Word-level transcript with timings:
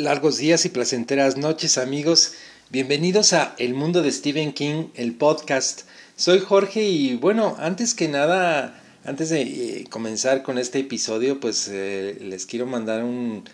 Largos 0.00 0.38
días 0.38 0.64
y 0.64 0.70
placenteras 0.70 1.36
noches 1.36 1.76
amigos. 1.76 2.32
Bienvenidos 2.70 3.34
a 3.34 3.54
El 3.58 3.74
Mundo 3.74 4.00
de 4.00 4.10
Stephen 4.10 4.54
King, 4.54 4.86
el 4.94 5.12
podcast. 5.12 5.82
Soy 6.16 6.40
Jorge 6.40 6.84
y 6.84 7.16
bueno, 7.16 7.54
antes 7.58 7.92
que 7.92 8.08
nada, 8.08 8.82
antes 9.04 9.28
de 9.28 9.42
eh, 9.42 9.84
comenzar 9.90 10.42
con 10.42 10.56
este 10.56 10.78
episodio, 10.78 11.38
pues 11.38 11.68
eh, 11.70 12.16
les 12.18 12.46
quiero 12.46 12.64
mandar 12.64 13.04
un, 13.04 13.44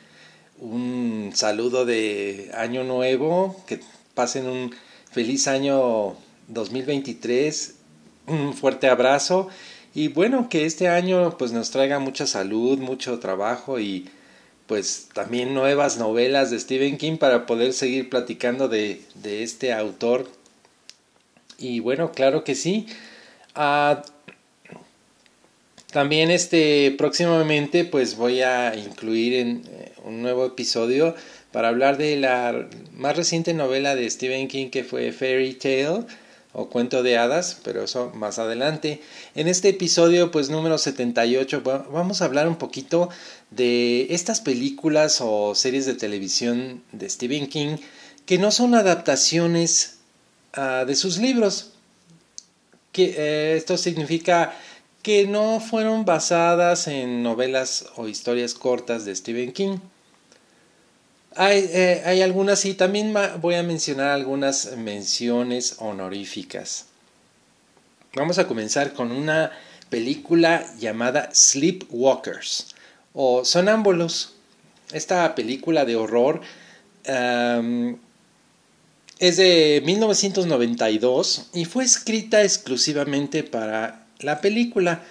un 0.60 1.32
saludo 1.34 1.84
de 1.84 2.52
año 2.54 2.84
nuevo, 2.84 3.60
que 3.66 3.80
pasen 4.14 4.46
un 4.46 4.72
feliz 5.10 5.48
año 5.48 6.14
2023, 6.46 7.74
un 8.28 8.54
fuerte 8.54 8.88
abrazo 8.88 9.48
y 9.96 10.06
bueno, 10.08 10.48
que 10.48 10.64
este 10.64 10.86
año 10.86 11.36
pues 11.38 11.50
nos 11.50 11.72
traiga 11.72 11.98
mucha 11.98 12.24
salud, 12.24 12.78
mucho 12.78 13.18
trabajo 13.18 13.80
y 13.80 14.08
pues 14.66 15.08
también 15.12 15.54
nuevas 15.54 15.98
novelas 15.98 16.50
de 16.50 16.58
Stephen 16.58 16.98
King 16.98 17.18
para 17.18 17.46
poder 17.46 17.72
seguir 17.72 18.10
platicando 18.10 18.68
de, 18.68 19.02
de 19.14 19.42
este 19.42 19.72
autor. 19.72 20.28
Y 21.58 21.80
bueno, 21.80 22.12
claro 22.12 22.44
que 22.44 22.54
sí. 22.54 22.86
Ah, 23.54 24.02
también 25.92 26.30
este 26.30 26.94
próximamente 26.98 27.84
pues 27.84 28.16
voy 28.16 28.42
a 28.42 28.74
incluir 28.74 29.34
en 29.34 29.62
eh, 29.66 29.92
un 30.04 30.20
nuevo 30.20 30.44
episodio 30.44 31.14
para 31.52 31.68
hablar 31.68 31.96
de 31.96 32.16
la 32.16 32.68
más 32.92 33.16
reciente 33.16 33.54
novela 33.54 33.94
de 33.94 34.10
Stephen 34.10 34.48
King 34.48 34.68
que 34.68 34.84
fue 34.84 35.12
Fairy 35.12 35.54
Tale 35.54 36.04
o 36.58 36.70
cuento 36.70 37.02
de 37.02 37.18
hadas, 37.18 37.58
pero 37.62 37.84
eso 37.84 38.10
más 38.14 38.38
adelante. 38.38 39.02
En 39.34 39.46
este 39.46 39.68
episodio, 39.68 40.30
pues 40.30 40.48
número 40.48 40.78
78, 40.78 41.62
vamos 41.92 42.22
a 42.22 42.24
hablar 42.24 42.48
un 42.48 42.56
poquito 42.56 43.10
de 43.50 44.06
estas 44.08 44.40
películas 44.40 45.18
o 45.20 45.54
series 45.54 45.84
de 45.84 45.92
televisión 45.92 46.82
de 46.92 47.10
Stephen 47.10 47.46
King 47.48 47.76
que 48.24 48.38
no 48.38 48.50
son 48.50 48.74
adaptaciones 48.74 49.98
uh, 50.56 50.86
de 50.86 50.96
sus 50.96 51.18
libros. 51.18 51.72
Que, 52.90 53.14
eh, 53.18 53.56
esto 53.58 53.76
significa 53.76 54.56
que 55.02 55.26
no 55.26 55.60
fueron 55.60 56.06
basadas 56.06 56.88
en 56.88 57.22
novelas 57.22 57.84
o 57.96 58.08
historias 58.08 58.54
cortas 58.54 59.04
de 59.04 59.14
Stephen 59.14 59.52
King. 59.52 59.76
Hay, 61.36 61.68
eh, 61.70 62.02
hay 62.06 62.22
algunas 62.22 62.64
y 62.64 62.74
también 62.74 63.14
voy 63.40 63.56
a 63.56 63.62
mencionar 63.62 64.08
algunas 64.08 64.74
menciones 64.76 65.76
honoríficas. 65.78 66.86
Vamos 68.14 68.38
a 68.38 68.46
comenzar 68.46 68.94
con 68.94 69.12
una 69.12 69.52
película 69.90 70.66
llamada 70.78 71.28
Sleepwalkers 71.34 72.74
o 73.12 73.44
Sonámbulos. 73.44 74.32
Esta 74.92 75.34
película 75.34 75.84
de 75.84 75.96
horror 75.96 76.40
es 79.18 79.36
de 79.36 79.82
1992 79.84 81.50
y 81.52 81.64
fue 81.66 81.84
escrita 81.84 82.42
exclusivamente 82.42 83.42
para 83.42 84.06
la 84.20 84.40
película. 84.40 85.02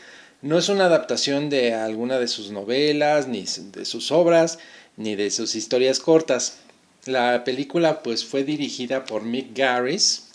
No 0.41 0.57
es 0.57 0.69
una 0.69 0.85
adaptación 0.85 1.49
de 1.49 1.73
alguna 1.73 2.19
de 2.19 2.27
sus 2.27 2.51
novelas 2.51 3.27
ni 3.27 3.45
de 3.71 3.85
sus 3.85 4.11
obras, 4.11 4.59
ni 4.97 5.15
de 5.15 5.31
sus 5.31 5.55
historias 5.55 5.99
cortas. 5.99 6.59
La 7.05 7.43
película 7.43 8.01
pues 8.01 8.25
fue 8.25 8.43
dirigida 8.43 9.05
por 9.05 9.23
Mick 9.23 9.55
Garris 9.55 10.29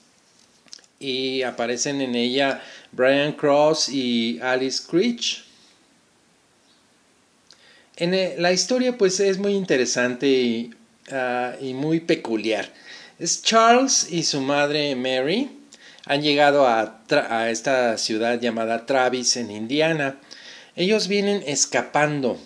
y 0.99 1.43
aparecen 1.43 2.01
en 2.01 2.15
ella 2.15 2.63
Brian 2.93 3.33
Cross 3.33 3.89
y 3.89 4.39
Alice 4.41 4.83
Creech. 4.89 5.45
En 7.97 8.15
eh, 8.15 8.37
la 8.39 8.53
historia 8.53 8.97
pues 8.97 9.19
es 9.21 9.39
muy 9.39 9.55
interesante 9.55 10.29
y, 10.29 10.75
ah, 11.11 11.55
y 11.61 11.75
muy 11.75 12.01
peculiar. 12.01 12.73
Es 13.19 13.43
Charles 13.43 14.09
y 14.11 14.23
su 14.23 14.41
madre 14.41 14.95
Mary 14.95 15.51
han 16.07 16.23
llegado 16.23 16.67
a 16.67 17.51
esta 17.51 17.99
ciudad 17.99 18.41
llamada 18.41 18.87
Travis 18.87 19.37
en 19.37 19.51
Indiana. 19.51 20.19
Ellos 20.75 21.09
vienen 21.09 21.43
escapando 21.47 22.41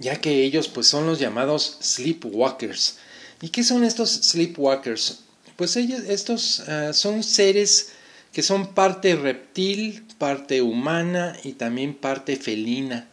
ya 0.00 0.20
que 0.20 0.42
ellos 0.42 0.66
pues 0.66 0.88
son 0.88 1.06
los 1.06 1.20
llamados 1.20 1.78
sleepwalkers. 1.80 2.96
¿Y 3.40 3.50
qué 3.50 3.62
son 3.62 3.84
estos 3.84 4.10
sleepwalkers? 4.10 5.20
Pues 5.56 5.76
ellos, 5.76 6.00
estos 6.08 6.60
ah, 6.68 6.92
son 6.92 7.22
seres 7.22 7.92
que 8.32 8.42
son 8.42 8.74
parte 8.74 9.14
reptil, 9.14 10.04
parte 10.18 10.62
humana 10.62 11.36
y 11.44 11.52
también 11.52 11.94
parte 11.94 12.36
felina. 12.36 13.08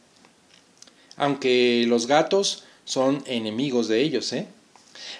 Aunque 1.17 1.85
los 1.87 2.07
gatos 2.07 2.63
son 2.85 3.23
enemigos 3.25 3.87
de 3.87 4.01
ellos, 4.01 4.31
¿eh? 4.33 4.47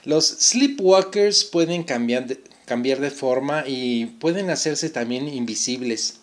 Los 0.06 0.26
sleepwalkers 0.26 1.44
pueden 1.44 1.84
cambiar 1.84 2.28
de, 2.28 2.42
cambiar 2.66 3.00
de 3.00 3.12
forma 3.12 3.64
y 3.68 4.06
pueden 4.06 4.50
hacerse 4.50 4.90
también 4.90 5.28
invisibles. 5.28 6.20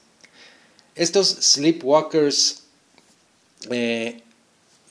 Estos 0.94 1.28
sleepwalkers 1.28 2.62
eh, 3.70 4.22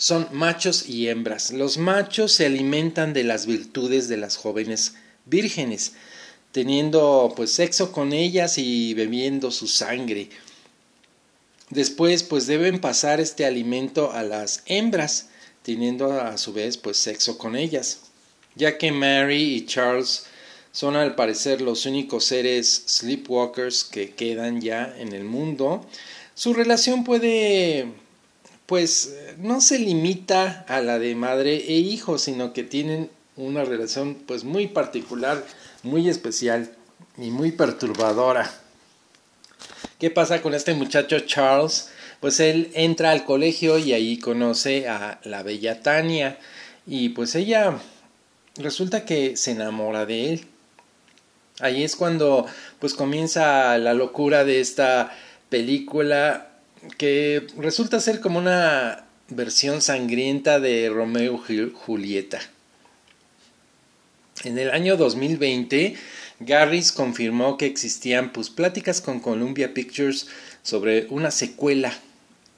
son 0.03 0.27
machos 0.33 0.89
y 0.89 1.07
hembras. 1.07 1.51
Los 1.51 1.77
machos 1.77 2.33
se 2.33 2.45
alimentan 2.45 3.13
de 3.13 3.23
las 3.23 3.45
virtudes 3.45 4.09
de 4.09 4.17
las 4.17 4.35
jóvenes 4.35 4.95
vírgenes, 5.23 5.93
teniendo 6.51 7.31
pues 7.37 7.53
sexo 7.53 7.93
con 7.93 8.11
ellas 8.11 8.57
y 8.57 8.93
bebiendo 8.95 9.49
su 9.49 9.69
sangre. 9.69 10.27
Después 11.69 12.21
pues 12.23 12.47
deben 12.47 12.81
pasar 12.81 13.21
este 13.21 13.45
alimento 13.45 14.11
a 14.11 14.23
las 14.23 14.63
hembras, 14.65 15.29
teniendo 15.61 16.11
a 16.11 16.37
su 16.37 16.51
vez 16.51 16.75
pues 16.75 16.97
sexo 16.97 17.37
con 17.37 17.55
ellas. 17.55 18.01
Ya 18.55 18.77
que 18.77 18.91
Mary 18.91 19.55
y 19.55 19.65
Charles 19.65 20.25
son 20.73 20.97
al 20.97 21.15
parecer 21.15 21.61
los 21.61 21.85
únicos 21.85 22.25
seres 22.25 22.83
sleepwalkers 22.87 23.85
que 23.85 24.11
quedan 24.11 24.59
ya 24.59 24.93
en 24.97 25.13
el 25.13 25.23
mundo, 25.23 25.87
su 26.35 26.53
relación 26.53 27.05
puede 27.05 28.02
pues 28.73 29.13
no 29.37 29.61
se 29.61 29.77
limita 29.77 30.65
a 30.67 30.81
la 30.81 30.97
de 30.97 31.13
madre 31.13 31.57
e 31.57 31.73
hijo, 31.73 32.17
sino 32.17 32.53
que 32.53 32.63
tienen 32.63 33.11
una 33.35 33.63
relación 33.63 34.15
pues 34.15 34.45
muy 34.45 34.65
particular, 34.65 35.45
muy 35.83 36.09
especial 36.09 36.71
y 37.19 37.29
muy 37.29 37.51
perturbadora. 37.51 38.51
¿Qué 39.99 40.09
pasa 40.09 40.41
con 40.41 40.55
este 40.55 40.73
muchacho 40.73 41.19
Charles? 41.19 41.91
Pues 42.19 42.39
él 42.39 42.71
entra 42.73 43.11
al 43.11 43.25
colegio 43.25 43.77
y 43.77 43.93
ahí 43.93 44.17
conoce 44.17 44.87
a 44.87 45.19
la 45.23 45.43
bella 45.43 45.83
Tania 45.83 46.39
y 46.87 47.09
pues 47.09 47.35
ella 47.35 47.77
resulta 48.55 49.05
que 49.05 49.37
se 49.37 49.51
enamora 49.51 50.07
de 50.07 50.33
él. 50.33 50.47
Ahí 51.59 51.83
es 51.83 51.95
cuando 51.95 52.47
pues 52.79 52.95
comienza 52.95 53.77
la 53.77 53.93
locura 53.93 54.43
de 54.43 54.61
esta 54.61 55.15
película 55.49 56.52
que 56.97 57.47
resulta 57.57 57.99
ser 57.99 58.19
como 58.19 58.39
una 58.39 59.05
versión 59.29 59.81
sangrienta 59.81 60.59
de 60.59 60.89
Romeo 60.89 61.41
y 61.47 61.71
Julieta. 61.73 62.39
En 64.43 64.57
el 64.57 64.71
año 64.71 64.97
2020, 64.97 65.95
Garris 66.39 66.91
confirmó 66.91 67.57
que 67.57 67.65
existían 67.65 68.33
pues, 68.33 68.49
pláticas 68.49 68.99
con 69.01 69.19
Columbia 69.19 69.73
Pictures 69.73 70.27
sobre 70.61 71.07
una 71.09 71.31
secuela 71.31 71.93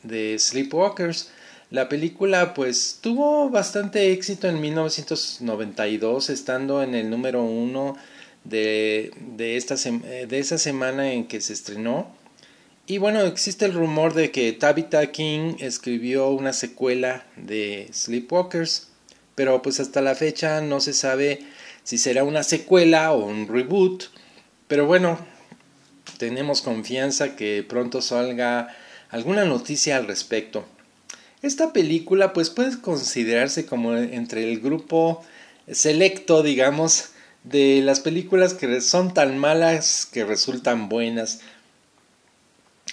de 0.04 0.38
Sleepwalkers. 0.40 1.32
La 1.70 1.90
película 1.90 2.54
pues 2.54 3.00
tuvo 3.02 3.50
bastante 3.50 4.12
éxito 4.12 4.48
en 4.48 4.62
1992, 4.62 6.30
estando 6.30 6.82
en 6.82 6.96
el 6.96 7.10
número 7.10 7.44
uno 7.44 7.98
de, 8.44 9.12
de, 9.36 9.58
esta, 9.58 9.76
de 9.76 10.40
esa 10.40 10.58
semana 10.58 11.12
en 11.12 11.28
que 11.28 11.42
se 11.42 11.54
estrenó. 11.54 12.25
Y 12.88 13.00
bueno, 13.00 13.22
existe 13.22 13.66
el 13.66 13.74
rumor 13.74 14.14
de 14.14 14.30
que 14.30 14.54
Tabitha 14.54 15.12
King 15.12 15.56
escribió 15.60 16.30
una 16.30 16.54
secuela 16.54 17.26
de 17.36 17.90
Sleepwalkers, 17.92 18.90
pero 19.34 19.64
pues 19.64 19.80
hasta 19.80 20.02
la 20.02 20.14
fecha 20.14 20.62
no 20.62 20.80
se 20.80 20.94
sabe 20.94 21.40
si 21.84 21.98
será 21.98 22.24
una 22.24 22.44
secuela 22.44 23.12
o 23.12 23.26
un 23.26 23.48
reboot. 23.48 24.04
Pero 24.68 24.86
bueno, 24.86 25.18
tenemos 26.20 26.62
confianza 26.62 27.36
que 27.36 27.66
pronto 27.68 28.04
salga 28.04 28.68
alguna 29.10 29.46
noticia 29.46 29.98
al 29.98 30.06
respecto. 30.06 30.64
Esta 31.42 31.74
película 31.74 32.34
pues 32.34 32.52
puede 32.52 32.80
considerarse 32.80 33.66
como 33.66 33.96
entre 33.96 34.44
el 34.52 34.60
grupo 34.60 35.26
selecto, 35.72 36.44
digamos, 36.44 37.10
de 37.44 37.82
las 37.84 38.00
películas 38.00 38.54
que 38.54 38.80
son 38.82 39.12
tan 39.12 39.40
malas 39.40 40.08
que 40.12 40.24
resultan 40.24 40.88
buenas 40.88 41.42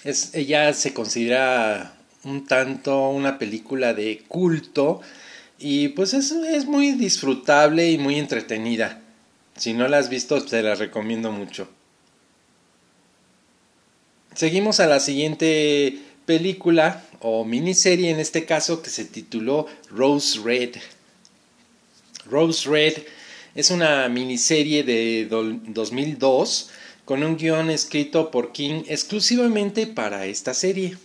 ella 0.05 0.73
se 0.75 0.93
considera 0.93 1.95
un 2.25 2.47
tanto 2.47 3.09
una 3.09 3.39
película 3.39 3.95
de 3.95 4.23
culto 4.29 5.01
y 5.59 5.89
pues 5.89 6.15
es, 6.15 6.33
es 6.33 6.67
muy 6.67 6.93
disfrutable 6.93 7.91
y 7.91 7.99
muy 7.99 8.19
entretenida. 8.19 9.01
Si 9.57 9.75
no 9.75 9.87
la 9.87 9.99
has 9.99 10.09
visto, 10.09 10.43
te 10.45 10.63
la 10.63 10.75
recomiendo 10.75 11.31
mucho. 11.31 11.69
Seguimos 14.35 14.81
a 14.81 14.87
la 14.87 14.99
siguiente 14.99 15.99
película 16.25 17.05
o 17.21 17.45
miniserie 17.45 18.11
en 18.11 18.19
este 18.19 18.47
caso 18.47 18.83
que 18.83 18.91
se 18.91 19.05
tituló 19.05 19.67
Rose 19.91 20.41
Red. 20.43 20.77
Rose 22.25 22.69
Red 22.69 22.95
es 23.55 23.71
una 23.71 24.09
miniserie 24.09 24.83
de 24.85 25.27
2002 25.27 26.71
con 27.05 27.23
un 27.23 27.37
guion 27.37 27.71
escrito 27.71 28.31
por 28.31 28.53
King 28.53 28.85
exclusivamente 28.87 29.87
para 29.87 30.27
esta 30.27 30.55
serie. 30.55 30.97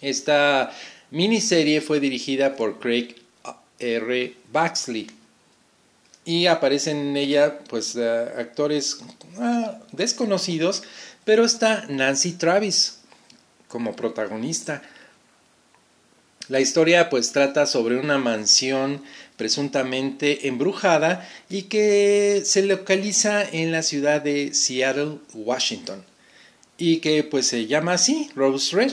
Esta 0.00 0.72
miniserie 1.10 1.80
fue 1.80 2.00
dirigida 2.00 2.56
por 2.56 2.78
Craig 2.78 3.16
R. 3.78 4.34
Baxley 4.52 5.08
y 6.24 6.46
aparecen 6.46 6.98
en 6.98 7.16
ella 7.16 7.58
pues 7.68 7.96
eh, 7.96 8.06
actores 8.36 8.98
ah, 9.38 9.78
desconocidos, 9.92 10.82
pero 11.24 11.44
está 11.44 11.86
Nancy 11.88 12.32
Travis 12.32 12.98
como 13.66 13.96
protagonista. 13.96 14.82
La 16.48 16.60
historia 16.60 17.10
pues 17.10 17.32
trata 17.32 17.66
sobre 17.66 17.98
una 17.98 18.16
mansión 18.16 19.02
presuntamente 19.36 20.48
embrujada 20.48 21.28
y 21.50 21.64
que 21.64 22.40
se 22.44 22.62
localiza 22.62 23.44
en 23.44 23.70
la 23.70 23.82
ciudad 23.82 24.22
de 24.22 24.54
Seattle, 24.54 25.18
Washington, 25.34 26.02
y 26.78 26.98
que 26.98 27.22
pues 27.22 27.46
se 27.46 27.66
llama 27.66 27.92
así, 27.92 28.30
Rose 28.34 28.74
Red, 28.74 28.92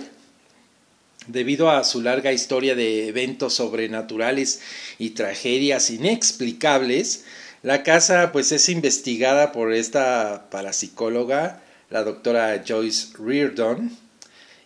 debido 1.27 1.69
a 1.71 1.85
su 1.85 2.01
larga 2.01 2.33
historia 2.33 2.75
de 2.75 3.07
eventos 3.07 3.53
sobrenaturales 3.53 4.59
y 4.99 5.11
tragedias 5.11 5.89
inexplicables. 5.89 7.23
La 7.63 7.83
casa 7.83 8.33
pues 8.33 8.51
es 8.51 8.67
investigada 8.67 9.53
por 9.53 9.73
esta 9.73 10.49
parapsicóloga, 10.51 11.63
la 11.89 12.03
doctora 12.03 12.63
Joyce 12.67 13.13
Reardon, 13.17 13.97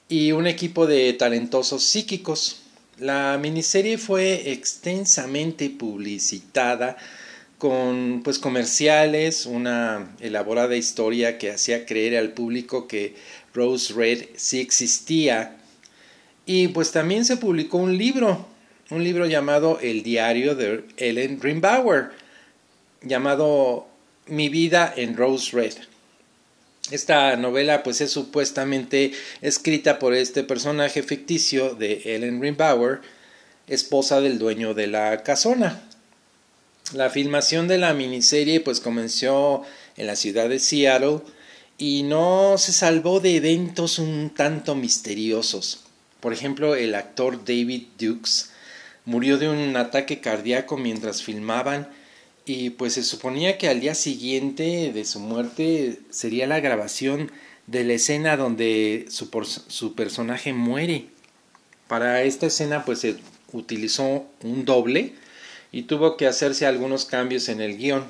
y 0.08 0.32
un 0.32 0.48
equipo 0.48 0.88
de 0.88 1.14
talentosos 1.14 1.84
psíquicos. 1.84 2.59
La 3.00 3.38
miniserie 3.38 3.98
fue 3.98 4.52
extensamente 4.52 5.70
publicitada 5.70 6.98
con 7.58 8.22
pues 8.26 8.40
comerciales, 8.40 9.46
una 9.46 10.16
elaborada 10.20 10.76
historia 10.76 11.38
que 11.38 11.50
hacía 11.50 11.86
creer 11.86 12.18
al 12.18 12.34
público 12.34 12.90
que 12.90 13.16
Rose 13.54 13.94
Red 13.94 14.26
sí 14.36 14.60
existía. 14.60 15.56
Y 16.46 16.68
pues 16.70 16.92
también 16.92 17.24
se 17.24 17.38
publicó 17.38 17.78
un 17.78 17.98
libro, 17.98 18.46
un 18.90 19.02
libro 19.02 19.28
llamado 19.28 19.80
El 19.82 20.04
diario 20.04 20.56
de 20.56 20.84
Ellen 20.98 21.40
Rimbauer, 21.40 22.10
llamado 23.02 23.88
Mi 24.28 24.50
vida 24.50 24.94
en 24.98 25.16
Rose 25.16 25.56
Red. 25.56 25.89
Esta 26.92 27.36
novela 27.36 27.84
pues 27.84 28.02
es 28.02 28.12
supuestamente 28.12 29.12
escrita 29.42 30.00
por 30.00 30.16
este 30.16 30.44
personaje 30.44 31.04
ficticio 31.04 31.76
de 31.76 32.02
Ellen 32.04 32.42
Rimbauer, 32.42 33.02
esposa 33.68 34.22
del 34.22 34.40
dueño 34.40 34.74
de 34.74 34.88
la 34.88 35.22
casona. 35.22 35.84
La 36.94 37.12
filmación 37.12 37.68
de 37.68 37.78
la 37.78 37.94
miniserie 37.94 38.60
pues 38.60 38.80
comenzó 38.80 39.64
en 39.98 40.08
la 40.08 40.16
ciudad 40.16 40.50
de 40.50 40.58
Seattle 40.58 41.20
y 41.78 42.02
no 42.02 42.58
se 42.58 42.74
salvó 42.74 43.20
de 43.20 43.36
eventos 43.36 44.00
un 44.00 44.32
tanto 44.32 44.74
misteriosos. 44.74 45.84
Por 46.20 46.34
ejemplo, 46.34 46.74
el 46.74 46.96
actor 46.96 47.46
David 47.46 47.84
Dukes 48.00 48.50
murió 49.06 49.38
de 49.38 49.48
un 49.48 49.78
ataque 49.78 50.22
cardíaco 50.22 50.76
mientras 50.76 51.22
filmaban 51.22 51.88
y 52.46 52.72
pues 52.72 52.94
se 52.94 53.04
suponía 53.04 53.58
que 53.58 53.68
al 53.68 53.80
día 53.80 53.96
siguiente 53.96 54.92
de 54.94 55.06
su 55.06 55.20
muerte 55.20 56.00
sería 56.10 56.48
la 56.48 56.60
grabación 56.60 57.32
de 57.68 57.84
la 57.84 57.94
escena 57.94 58.38
donde 58.38 59.06
su, 59.10 59.30
su 59.68 59.94
personaje 59.94 60.54
muere. 60.54 61.06
Para 61.88 62.24
esta 62.24 62.48
escena 62.48 62.86
pues 62.86 63.00
se 63.00 63.18
utilizó 63.52 64.26
un 64.44 64.66
doble 64.66 65.14
y 65.72 65.84
tuvo 65.84 66.18
que 66.18 66.28
hacerse 66.28 66.66
algunos 66.66 67.06
cambios 67.06 67.50
en 67.50 67.62
el 67.62 67.78
guion. 67.78 68.06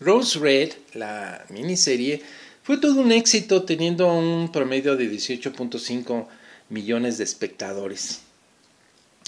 Rose 0.00 0.38
Red, 0.38 0.72
la 0.94 1.44
miniserie, 1.50 2.22
fue 2.62 2.78
todo 2.78 3.00
un 3.00 3.10
éxito 3.10 3.64
teniendo 3.64 4.12
un 4.12 4.52
promedio 4.52 4.96
de 4.96 5.10
18.5 5.10 6.26
millones 6.68 7.18
de 7.18 7.24
espectadores 7.24 8.20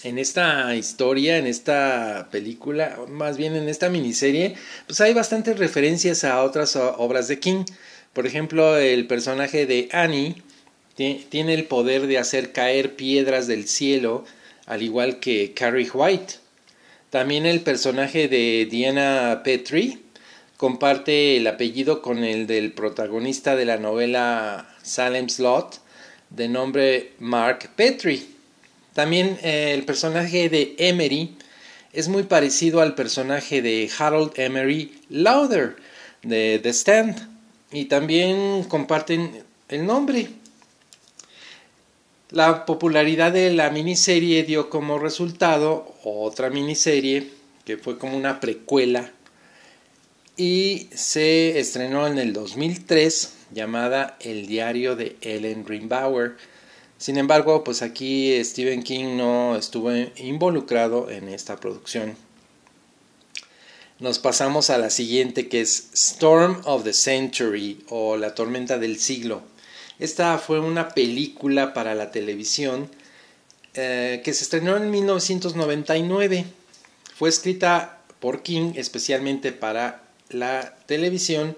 en 0.02 0.18
esta 0.18 0.74
historia, 0.74 1.36
en 1.38 1.46
esta 1.46 2.28
película, 2.30 2.98
más 3.08 3.36
bien 3.36 3.56
en 3.56 3.68
esta 3.68 3.88
miniserie, 3.88 4.54
pues 4.86 5.00
hay 5.00 5.12
bastantes 5.12 5.58
referencias 5.58 6.24
a 6.24 6.42
otras 6.42 6.76
obras 6.76 7.28
de 7.28 7.38
King. 7.38 7.64
Por 8.12 8.26
ejemplo, 8.26 8.76
el 8.76 9.06
personaje 9.06 9.66
de 9.66 9.88
Annie 9.92 10.42
tiene 10.96 11.54
el 11.54 11.64
poder 11.64 12.06
de 12.06 12.18
hacer 12.18 12.52
caer 12.52 12.96
piedras 12.96 13.46
del 13.46 13.66
cielo, 13.68 14.24
al 14.66 14.82
igual 14.82 15.20
que 15.20 15.52
Carrie 15.54 15.90
White. 15.92 16.34
También 17.10 17.46
el 17.46 17.60
personaje 17.60 18.28
de 18.28 18.68
Diana 18.70 19.42
Petrie 19.42 19.98
comparte 20.56 21.36
el 21.36 21.46
apellido 21.46 22.02
con 22.02 22.22
el 22.22 22.46
del 22.46 22.72
protagonista 22.72 23.56
de 23.56 23.64
la 23.64 23.78
novela 23.78 24.76
Salem 24.82 25.28
Slot, 25.28 25.80
de 26.30 26.48
nombre 26.48 27.12
Mark 27.18 27.70
Petrie. 27.76 28.39
También 29.00 29.38
eh, 29.42 29.72
el 29.72 29.86
personaje 29.86 30.50
de 30.50 30.74
Emery 30.76 31.34
es 31.94 32.08
muy 32.08 32.24
parecido 32.24 32.82
al 32.82 32.94
personaje 32.94 33.62
de 33.62 33.90
Harold 33.98 34.38
Emery 34.38 34.92
Lauder 35.08 35.76
de 36.22 36.60
The 36.62 36.68
Stand 36.68 37.16
y 37.72 37.86
también 37.86 38.64
comparten 38.64 39.42
el 39.70 39.86
nombre. 39.86 40.28
La 42.28 42.66
popularidad 42.66 43.32
de 43.32 43.50
la 43.54 43.70
miniserie 43.70 44.42
dio 44.42 44.68
como 44.68 44.98
resultado 44.98 45.94
otra 46.04 46.50
miniserie 46.50 47.30
que 47.64 47.78
fue 47.78 47.96
como 47.96 48.18
una 48.18 48.38
precuela 48.38 49.10
y 50.36 50.90
se 50.94 51.58
estrenó 51.58 52.06
en 52.06 52.18
el 52.18 52.34
2003 52.34 53.32
llamada 53.54 54.18
El 54.20 54.46
diario 54.46 54.94
de 54.94 55.16
Ellen 55.22 55.66
Rimbauer 55.66 56.36
sin 57.00 57.16
embargo, 57.16 57.64
pues 57.64 57.80
aquí 57.80 58.38
Stephen 58.44 58.82
King 58.82 59.16
no 59.16 59.56
estuvo 59.56 59.90
involucrado 60.16 61.10
en 61.10 61.30
esta 61.30 61.56
producción. 61.56 62.14
Nos 64.00 64.18
pasamos 64.18 64.68
a 64.68 64.76
la 64.76 64.90
siguiente 64.90 65.48
que 65.48 65.62
es 65.62 65.88
Storm 65.94 66.60
of 66.66 66.84
the 66.84 66.92
Century 66.92 67.82
o 67.88 68.18
La 68.18 68.34
tormenta 68.34 68.76
del 68.76 68.98
siglo. 68.98 69.40
Esta 69.98 70.36
fue 70.36 70.60
una 70.60 70.90
película 70.90 71.72
para 71.72 71.94
la 71.94 72.10
televisión 72.10 72.90
eh, 73.72 74.20
que 74.22 74.34
se 74.34 74.44
estrenó 74.44 74.76
en 74.76 74.90
1999. 74.90 76.44
Fue 77.16 77.30
escrita 77.30 78.02
por 78.18 78.42
King 78.42 78.72
especialmente 78.76 79.52
para 79.52 80.02
la 80.28 80.76
televisión 80.84 81.56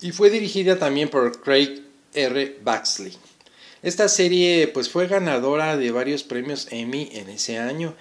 y 0.00 0.12
fue 0.12 0.30
dirigida 0.30 0.78
también 0.78 1.08
por 1.08 1.40
Craig 1.40 1.82
R. 2.14 2.56
Baxley. 2.62 3.18
Esta 3.82 4.08
serie 4.08 4.68
pues 4.68 4.88
fue 4.88 5.06
ganadora 5.06 5.76
de 5.76 5.90
varios 5.90 6.24
premios 6.24 6.68
Emmy 6.70 7.08
en 7.12 7.28
ese 7.28 7.58
año. 7.58 7.94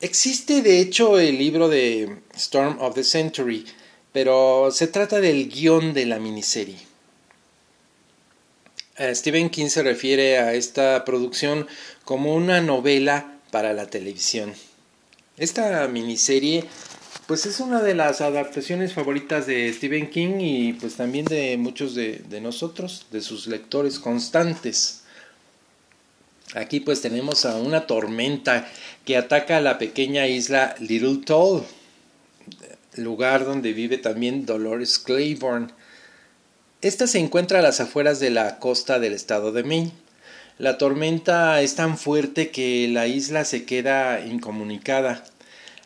Existe 0.00 0.62
de 0.62 0.80
hecho 0.80 1.18
el 1.18 1.38
libro 1.38 1.68
de 1.68 2.18
Storm 2.34 2.78
of 2.80 2.94
the 2.94 3.04
Century, 3.04 3.66
pero 4.12 4.70
se 4.70 4.86
trata 4.86 5.20
del 5.20 5.48
guion 5.48 5.92
de 5.92 6.06
la 6.06 6.18
miniserie. 6.18 6.78
Eh, 8.98 9.14
Stephen 9.14 9.50
King 9.50 9.68
se 9.68 9.82
refiere 9.82 10.38
a 10.38 10.54
esta 10.54 11.04
producción 11.04 11.66
como 12.04 12.34
una 12.34 12.62
novela 12.62 13.38
para 13.50 13.74
la 13.74 13.86
televisión. 13.88 14.54
Esta 15.36 15.86
miniserie 15.88 16.64
pues 17.26 17.44
es 17.44 17.58
una 17.58 17.82
de 17.82 17.94
las 17.94 18.20
adaptaciones 18.20 18.92
favoritas 18.92 19.46
de 19.46 19.72
Stephen 19.72 20.10
King 20.10 20.38
y 20.40 20.72
pues 20.74 20.94
también 20.94 21.24
de 21.24 21.56
muchos 21.56 21.96
de, 21.96 22.22
nosotros, 22.40 23.06
de 23.10 23.20
sus 23.20 23.48
lectores 23.48 23.98
constantes. 23.98 25.02
Aquí 26.54 26.78
pues 26.78 27.00
tenemos 27.00 27.44
a 27.44 27.56
una 27.56 27.88
tormenta 27.88 28.68
que 29.04 29.16
ataca 29.16 29.56
a 29.56 29.60
la 29.60 29.78
pequeña 29.78 30.28
isla 30.28 30.76
Little 30.78 31.22
Toll, 31.24 31.64
lugar 32.96 33.44
donde 33.44 33.72
vive 33.72 33.98
también 33.98 34.46
Dolores 34.46 35.00
Claiborne. 35.00 35.68
Esta 36.80 37.08
se 37.08 37.18
encuentra 37.18 37.58
a 37.58 37.62
las 37.62 37.80
afueras 37.80 38.20
de 38.20 38.30
la 38.30 38.60
costa 38.60 39.00
del 39.00 39.14
estado 39.14 39.50
de 39.50 39.64
Maine. 39.64 39.92
La 40.58 40.78
tormenta 40.78 41.60
es 41.60 41.74
tan 41.74 41.98
fuerte 41.98 42.50
que 42.50 42.86
la 42.88 43.08
isla 43.08 43.44
se 43.44 43.64
queda 43.64 44.24
incomunicada 44.24 45.24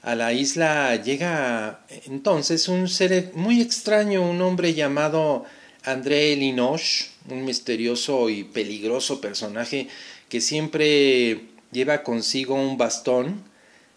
a 0.02 0.14
la 0.14 0.32
isla 0.32 0.96
llega 0.96 1.80
entonces 2.06 2.68
un 2.68 2.88
ser 2.88 3.32
muy 3.34 3.60
extraño, 3.60 4.28
un 4.28 4.40
hombre 4.40 4.74
llamado 4.74 5.44
André 5.84 6.34
Linoche, 6.36 7.10
un 7.28 7.44
misterioso 7.44 8.30
y 8.30 8.44
peligroso 8.44 9.20
personaje 9.20 9.88
que 10.28 10.40
siempre 10.40 11.48
lleva 11.72 12.02
consigo 12.02 12.54
un 12.54 12.78
bastón 12.78 13.42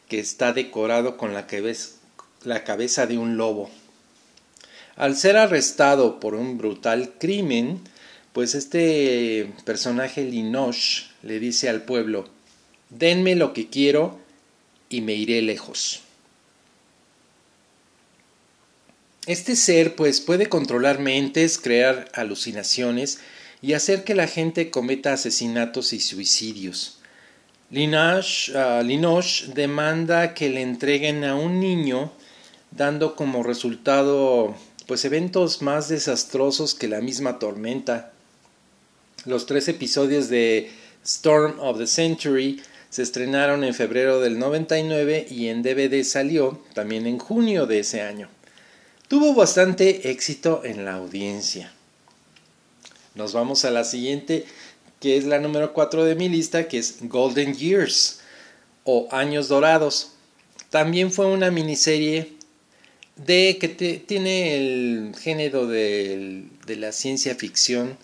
que 0.09 0.19
está 0.19 0.53
decorado 0.53 1.17
con 1.17 1.33
la 1.33 1.47
cabeza, 1.47 1.91
la 2.43 2.63
cabeza 2.63 3.07
de 3.07 3.17
un 3.17 3.37
lobo. 3.37 3.69
Al 4.95 5.15
ser 5.15 5.37
arrestado 5.37 6.19
por 6.19 6.35
un 6.35 6.57
brutal 6.57 7.13
crimen, 7.17 7.79
pues 8.33 8.55
este 8.55 9.51
personaje 9.65 10.23
Linoche 10.23 11.05
le 11.23 11.39
dice 11.39 11.69
al 11.69 11.83
pueblo, 11.83 12.27
denme 12.89 13.35
lo 13.35 13.53
que 13.53 13.69
quiero 13.69 14.22
y 14.93 15.01
me 15.01 15.13
iré 15.13 15.41
lejos. 15.41 16.01
Este 19.25 19.55
ser 19.55 19.95
pues 19.95 20.21
puede 20.21 20.49
controlar 20.49 20.99
mentes, 20.99 21.57
crear 21.57 22.11
alucinaciones 22.13 23.19
y 23.59 23.73
hacer 23.73 24.03
que 24.03 24.13
la 24.13 24.27
gente 24.27 24.69
cometa 24.69 25.13
asesinatos 25.13 25.93
y 25.93 25.99
suicidios. 25.99 26.99
Linoche, 27.71 28.51
uh, 28.53 28.57
ah, 28.57 28.83
Linoche 28.83 29.47
demanda 29.55 30.35
que 30.35 30.49
le 30.49 30.61
entreguen 30.61 31.23
a 31.23 31.35
un 31.35 31.59
niño 31.59 32.11
dando 32.69 33.15
como 33.15 33.41
resultado 33.41 34.55
pues 34.85 35.05
eventos 35.05 35.63
más 35.63 35.89
desastrosos 35.89 36.75
que 36.75 36.87
la 36.87 37.01
misma 37.01 37.39
tormenta. 37.39 38.11
Los 39.25 39.47
tres 39.47 39.67
episodios 39.69 40.29
de 40.29 40.69
Storm 41.03 41.59
of 41.59 41.79
the 41.79 41.87
Century 41.87 42.61
se 42.93 43.01
estrenaron 43.01 43.63
en 43.63 43.73
febrero 43.73 44.19
del 44.19 44.37
99 44.37 45.25
y 45.27 45.47
en 45.47 45.63
DVD 45.63 46.03
salió 46.03 46.61
también 46.75 47.07
en 47.07 47.17
junio 47.17 47.65
de 47.65 47.79
ese 47.79 48.01
año. 48.01 48.29
Tuvo 49.07 49.33
bastante 49.33 50.11
éxito 50.11 50.61
en 50.63 50.85
la 50.85 50.93
audiencia. 50.93 51.73
Nos 53.15 53.33
vamos 53.33 53.65
a 53.65 53.71
la 53.71 53.83
siguiente 53.83 54.45
que 54.99 55.17
es 55.17 55.25
la 55.25 55.39
número 55.39 55.73
4 55.73 56.05
de 56.05 56.13
mi 56.13 56.29
lista, 56.29 56.67
que 56.67 56.77
es 56.77 56.97
Golden 57.01 57.55
Years 57.55 58.19
o 58.83 59.07
Años 59.09 59.47
Dorados. 59.47 60.11
También 60.69 61.11
fue 61.11 61.25
una 61.25 61.49
miniserie 61.49 62.33
de 63.15 63.57
que 63.59 63.69
tiene 63.69 64.55
el 64.55 65.15
género 65.19 65.65
de, 65.65 66.45
la 66.67 66.91
ciencia 66.91 67.33
ficción. 67.33 67.97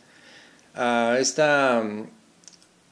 Uh, 0.75 1.13
esta 1.13 1.83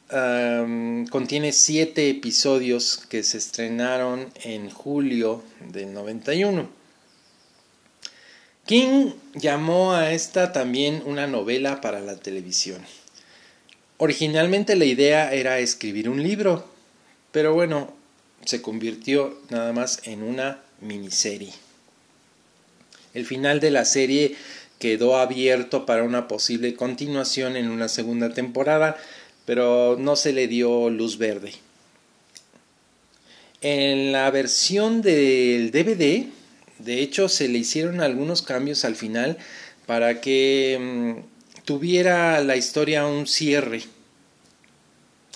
contiene 0.09 1.51
siete 1.51 2.09
episodios 2.09 3.05
que 3.09 3.23
se 3.23 3.37
estrenaron 3.37 4.27
en 4.43 4.69
julio 4.69 5.43
del 5.71 5.93
91. 5.93 6.69
King 8.65 9.11
llamó 9.33 9.93
a 9.93 10.11
esta 10.11 10.51
también 10.51 11.01
una 11.05 11.27
novela 11.27 11.81
para 11.81 12.01
la 12.01 12.17
televisión. 12.17 12.81
Originalmente 13.97 14.75
la 14.75 14.85
idea 14.85 15.33
era 15.33 15.59
escribir 15.59 16.09
un 16.09 16.21
libro, 16.21 16.67
pero 17.31 17.53
bueno, 17.53 17.93
se 18.45 18.61
convirtió 18.61 19.39
nada 19.49 19.73
más 19.73 20.01
en 20.03 20.21
una 20.21 20.61
miniserie. 20.81 21.53
El 23.13 23.25
final 23.25 23.59
de 23.59 23.71
la 23.71 23.85
serie 23.85 24.35
quedó 24.79 25.17
abierto 25.17 25.85
para 25.85 26.03
una 26.03 26.27
posible 26.27 26.75
continuación 26.75 27.55
en 27.55 27.69
una 27.69 27.87
segunda 27.87 28.33
temporada, 28.33 28.97
pero 29.47 29.95
no 29.97 30.17
se 30.17 30.33
le 30.33 30.49
dio 30.49 30.89
luz 30.89 31.17
verde. 31.17 31.53
En 33.61 34.11
la 34.11 34.29
versión 34.29 35.01
del 35.01 35.71
DVD, 35.71 36.27
de 36.79 37.01
hecho, 37.01 37.29
se 37.29 37.47
le 37.47 37.59
hicieron 37.59 38.01
algunos 38.01 38.41
cambios 38.41 38.83
al 38.83 38.97
final 38.97 39.37
para 39.85 40.19
que 40.19 40.77
mm, 40.77 41.63
tuviera 41.63 42.41
la 42.41 42.57
historia 42.57 43.07
un 43.07 43.25
cierre. 43.25 43.83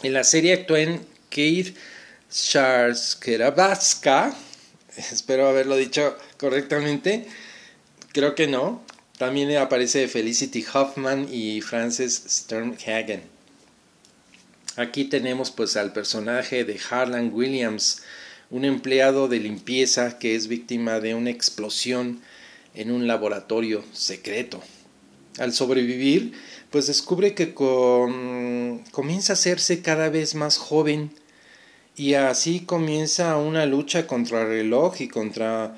En 0.04 0.12
la 0.12 0.26
serie 0.26 0.54
actuó 0.56 0.76
en 0.76 1.00
Keith 1.30 1.78
Kerabaska, 3.22 4.36
espero 4.98 5.48
haberlo 5.48 5.78
dicho 5.78 6.18
correctamente, 6.38 7.28
creo 8.12 8.36
que 8.36 8.48
no. 8.48 8.84
También 9.18 9.56
aparece 9.56 10.10
Felicity 10.10 10.66
Hoffman 10.74 11.30
y 11.32 11.62
Frances 11.62 12.24
Sternhagen. 12.28 13.31
Aquí 14.78 15.06
tenemos 15.06 15.52
pues 15.52 15.76
al 15.76 15.92
personaje 15.92 16.64
de 16.64 16.80
Harlan 16.90 17.32
Williams, 17.34 18.04
un 18.50 18.64
empleado 18.64 19.28
de 19.28 19.40
limpieza 19.40 20.18
que 20.18 20.36
es 20.36 20.48
víctima 20.48 21.00
de 21.00 21.14
una 21.14 21.30
explosión 21.30 22.22
en 22.74 22.92
un 22.92 23.06
laboratorio 23.06 23.84
secreto. 23.92 24.62
Al 25.40 25.54
sobrevivir, 25.54 26.34
pues 26.70 26.88
descubre 26.88 27.36
que 27.36 27.54
comienza 27.54 29.34
a 29.34 29.36
hacerse 29.36 29.82
cada 29.82 30.10
vez 30.10 30.36
más 30.36 30.58
joven 30.58 31.12
y 31.98 32.14
así 32.14 32.62
comienza 32.62 33.36
una 33.38 33.66
lucha 33.66 34.08
contra 34.08 34.42
el 34.42 34.48
reloj 34.48 35.02
y 35.02 35.10
contra 35.10 35.76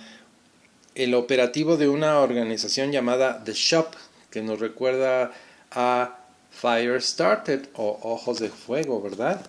el 0.94 1.16
operativo 1.16 1.78
de 1.78 1.90
una 1.90 2.20
organización 2.20 2.92
llamada 2.92 3.44
The 3.44 3.54
Shop, 3.54 3.88
que 4.30 4.44
nos 4.44 4.60
recuerda 4.60 5.32
a 5.72 6.23
Fire 6.54 7.02
Started 7.02 7.68
o 7.76 8.00
Ojos 8.04 8.40
de 8.40 8.50
Fuego, 8.50 9.02
¿verdad? 9.02 9.46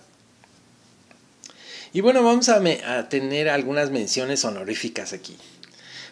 Y 1.92 2.00
bueno, 2.00 2.24
vamos 2.24 2.48
a, 2.48 3.08
tener 3.08 3.48
algunas 3.48 3.90
menciones 3.90 4.44
honoríficas 4.44 5.12
aquí. 5.12 5.36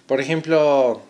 Por 0.06 0.20
ejemplo, 0.20 1.02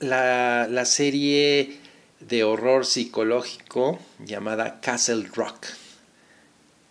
la, 0.00 0.66
la 0.68 0.84
serie 0.84 1.78
de 2.18 2.42
horror 2.42 2.84
psicológico 2.84 4.00
llamada 4.18 4.80
Castle 4.80 5.28
Rock, 5.34 5.66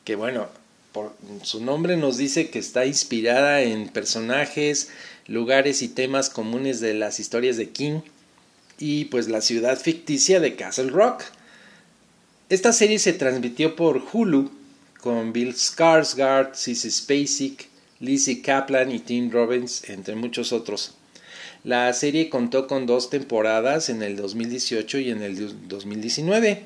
que 0.05 0.15
bueno, 0.15 0.47
por 0.91 1.13
su 1.43 1.63
nombre 1.63 1.97
nos 1.97 2.17
dice 2.17 2.49
que 2.49 2.59
está 2.59 2.85
inspirada 2.85 3.61
en 3.61 3.89
personajes, 3.89 4.89
lugares 5.27 5.81
y 5.81 5.89
temas 5.89 6.29
comunes 6.29 6.79
de 6.79 6.93
las 6.93 7.19
historias 7.19 7.57
de 7.57 7.69
King 7.69 8.01
y 8.79 9.05
pues 9.05 9.27
la 9.27 9.41
ciudad 9.41 9.77
ficticia 9.77 10.39
de 10.39 10.55
Castle 10.55 10.89
Rock. 10.89 11.23
Esta 12.49 12.73
serie 12.73 12.97
se 12.97 13.13
transmitió 13.13 13.75
por 13.75 14.01
Hulu 14.11 14.49
con 14.99 15.31
Bill 15.33 15.53
Skarsgård, 15.53 16.55
Cissy 16.55 16.89
Spacek, 16.89 17.69
Lizzie 17.99 18.41
Kaplan 18.41 18.91
y 18.91 18.97
Tim 18.97 19.29
Robbins, 19.29 19.87
entre 19.87 20.15
muchos 20.15 20.51
otros. 20.51 20.95
La 21.63 21.93
serie 21.93 22.27
contó 22.27 22.65
con 22.65 22.87
dos 22.87 23.11
temporadas 23.11 23.89
en 23.89 24.01
el 24.01 24.15
2018 24.15 24.97
y 24.97 25.11
en 25.11 25.21
el 25.21 25.67
2019. 25.67 26.63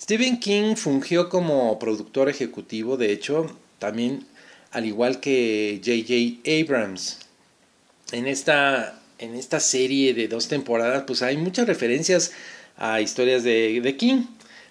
Stephen 0.00 0.38
King 0.38 0.76
fungió 0.76 1.28
como 1.28 1.80
productor 1.80 2.28
ejecutivo, 2.28 2.96
de 2.96 3.10
hecho, 3.10 3.58
también 3.80 4.24
al 4.70 4.86
igual 4.86 5.18
que 5.18 5.80
J.J. 5.84 6.48
Abrams. 6.62 7.18
En 8.12 8.28
esta, 8.28 9.00
en 9.18 9.34
esta 9.34 9.58
serie 9.58 10.14
de 10.14 10.28
dos 10.28 10.46
temporadas, 10.46 11.02
pues 11.08 11.22
hay 11.22 11.36
muchas 11.36 11.66
referencias 11.66 12.30
a 12.76 13.00
historias 13.00 13.42
de, 13.42 13.80
de 13.80 13.96
King. 13.96 14.26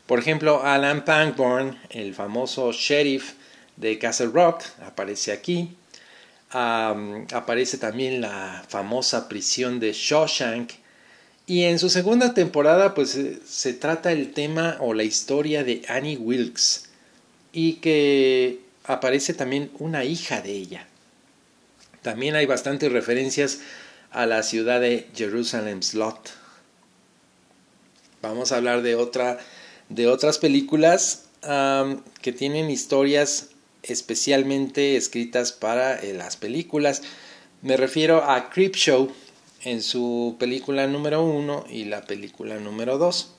Por 0.08 0.20
ejemplo, 0.20 0.64
Alan 0.64 1.06
Pangborn, 1.06 1.80
el 1.90 2.14
famoso 2.14 2.72
sheriff 2.72 3.34
de 3.78 3.98
Castle 3.98 4.28
Rock, 4.28 4.64
aparece 4.82 5.32
aquí 5.32 5.76
aparece 6.54 7.78
también 7.78 8.22
la 8.22 8.64
famosa 8.68 9.28
prisión 9.28 9.80
de 9.80 9.94
Shawshank. 9.94 10.72
Y 11.46 11.64
en 11.64 11.80
su 11.80 11.90
segunda 11.90 12.34
temporada, 12.34 12.94
pues 12.94 13.16
eh, 13.16 13.40
se 13.46 13.74
trata 13.74 14.12
el 14.12 14.34
tema 14.34 14.78
o 14.80 14.94
la 14.94 15.04
historia 15.04 15.64
de 15.64 15.82
Annie 15.88 16.18
Wilkes. 16.18 16.90
Y 17.52 17.74
que 17.76 18.62
aparece 18.86 19.34
también 19.34 19.72
una 19.80 20.06
hija 20.06 20.42
de 20.42 20.52
ella. 20.52 20.88
También 22.02 22.36
hay 22.36 22.46
bastantes 22.46 22.92
referencias 22.92 23.60
a 24.12 24.26
la 24.26 24.44
ciudad 24.44 24.80
de 24.80 25.10
Jerusalem 25.16 25.82
Slot. 25.82 26.32
Vamos 28.22 28.52
a 28.52 28.58
hablar 28.58 28.82
de 28.82 28.96
otra 28.96 29.40
de 29.90 30.08
otras 30.08 30.38
películas 30.38 31.26
que 32.22 32.32
tienen 32.32 32.70
historias 32.70 33.50
especialmente 33.84 34.96
escritas 34.96 35.52
para 35.52 35.96
eh, 36.00 36.14
las 36.14 36.38
películas. 36.38 37.02
Me 37.62 37.78
refiero 37.78 38.24
a 38.24 38.50
Creepshow 38.50 39.12
en 39.64 39.82
su 39.82 40.36
película 40.40 40.88
número 40.88 41.24
uno 41.24 41.66
y 41.70 41.86
la 41.86 42.06
película 42.06 42.56
número 42.60 42.98
2. 42.98 43.32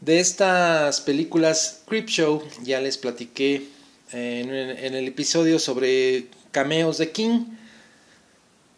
De 0.00 0.20
estas 0.20 1.00
películas 1.00 1.82
Creepshow 1.86 2.42
ya 2.62 2.80
les 2.80 2.98
platiqué 2.98 3.66
en, 4.12 4.50
en 4.52 4.94
el 4.94 5.08
episodio 5.08 5.58
sobre 5.58 6.26
cameos 6.52 6.98
de 6.98 7.10
King. 7.10 7.46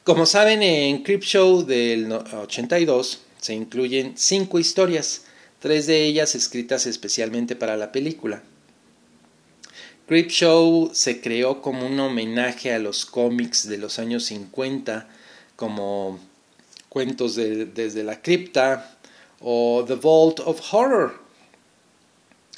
Como 0.04 0.24
saben, 0.24 0.62
en 0.62 1.02
Creepshow 1.02 1.64
del 1.64 2.10
82 2.12 3.20
se 3.38 3.54
incluyen 3.54 4.14
cinco 4.16 4.58
historias, 4.58 5.24
tres 5.60 5.86
de 5.86 6.04
ellas 6.04 6.34
escritas 6.34 6.86
especialmente 6.86 7.54
para 7.54 7.76
la 7.76 7.92
película. 7.92 8.42
Creepshow 10.08 10.90
se 10.92 11.20
creó 11.20 11.62
como 11.62 11.86
un 11.86 12.00
homenaje 12.00 12.72
a 12.72 12.80
los 12.80 13.06
cómics 13.06 13.68
de 13.68 13.78
los 13.78 14.00
años 14.00 14.24
50, 14.24 15.08
como 15.54 16.18
Cuentos 16.88 17.36
desde 17.36 18.02
la 18.02 18.20
cripta 18.20 18.98
o 19.38 19.84
The 19.86 19.94
Vault 19.94 20.40
of 20.40 20.74
Horror. 20.74 21.20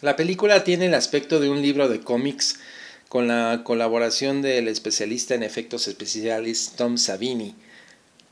La 0.01 0.17
película 0.17 0.65
tiene 0.65 0.87
el 0.87 0.95
aspecto 0.95 1.39
de 1.41 1.51
un 1.51 1.61
libro 1.61 1.89
de 1.89 2.01
cómics 2.01 2.59
con 3.11 3.29
la 3.29 3.61
colaboración 3.63 4.41
del 4.41 4.69
especialista 4.69 5.35
en 5.35 5.43
efectos 5.43 5.87
especiales 5.87 6.73
Tom 6.77 6.97
Savini. 6.97 7.55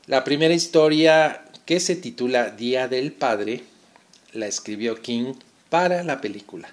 La 0.07 0.23
primera 0.23 0.55
historia, 0.55 1.45
que 1.67 1.79
se 1.79 1.95
titula 1.95 2.49
Día 2.49 2.87
del 2.87 3.11
Padre, 3.11 3.61
la 4.33 4.47
escribió 4.47 5.01
King 5.01 5.33
para 5.69 6.03
la 6.03 6.21
película. 6.21 6.69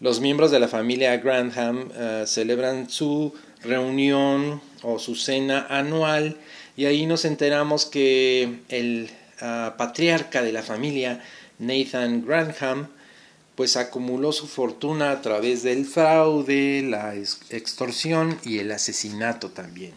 Los 0.00 0.20
miembros 0.20 0.50
de 0.50 0.58
la 0.58 0.68
familia 0.68 1.16
Grantham 1.18 1.90
eh, 1.94 2.24
celebran 2.26 2.90
su 2.90 3.34
reunión 3.62 4.60
o 4.82 4.98
su 4.98 5.14
cena 5.14 5.66
anual 5.70 6.36
y 6.76 6.86
ahí 6.86 7.06
nos 7.06 7.24
enteramos 7.24 7.86
que 7.86 8.60
el 8.68 9.10
ah, 9.40 9.74
patriarca 9.78 10.42
de 10.42 10.52
la 10.52 10.62
familia, 10.62 11.22
Nathan 11.58 12.24
Granham, 12.26 12.88
pues 13.54 13.76
acumuló 13.76 14.32
su 14.32 14.46
fortuna 14.46 15.10
a 15.12 15.20
través 15.22 15.62
del 15.62 15.84
fraude, 15.84 16.82
la 16.82 17.14
extorsión 17.14 18.38
y 18.44 18.58
el 18.58 18.72
asesinato 18.72 19.50
también. 19.50 19.92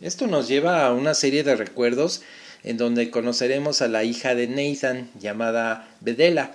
Esto 0.00 0.26
nos 0.26 0.48
lleva 0.48 0.86
a 0.86 0.92
una 0.92 1.14
serie 1.14 1.44
de 1.44 1.56
recuerdos 1.56 2.22
en 2.64 2.76
donde 2.78 3.10
conoceremos 3.10 3.82
a 3.82 3.88
la 3.88 4.04
hija 4.04 4.34
de 4.34 4.48
Nathan 4.48 5.10
llamada 5.20 5.88
Bedela 6.00 6.54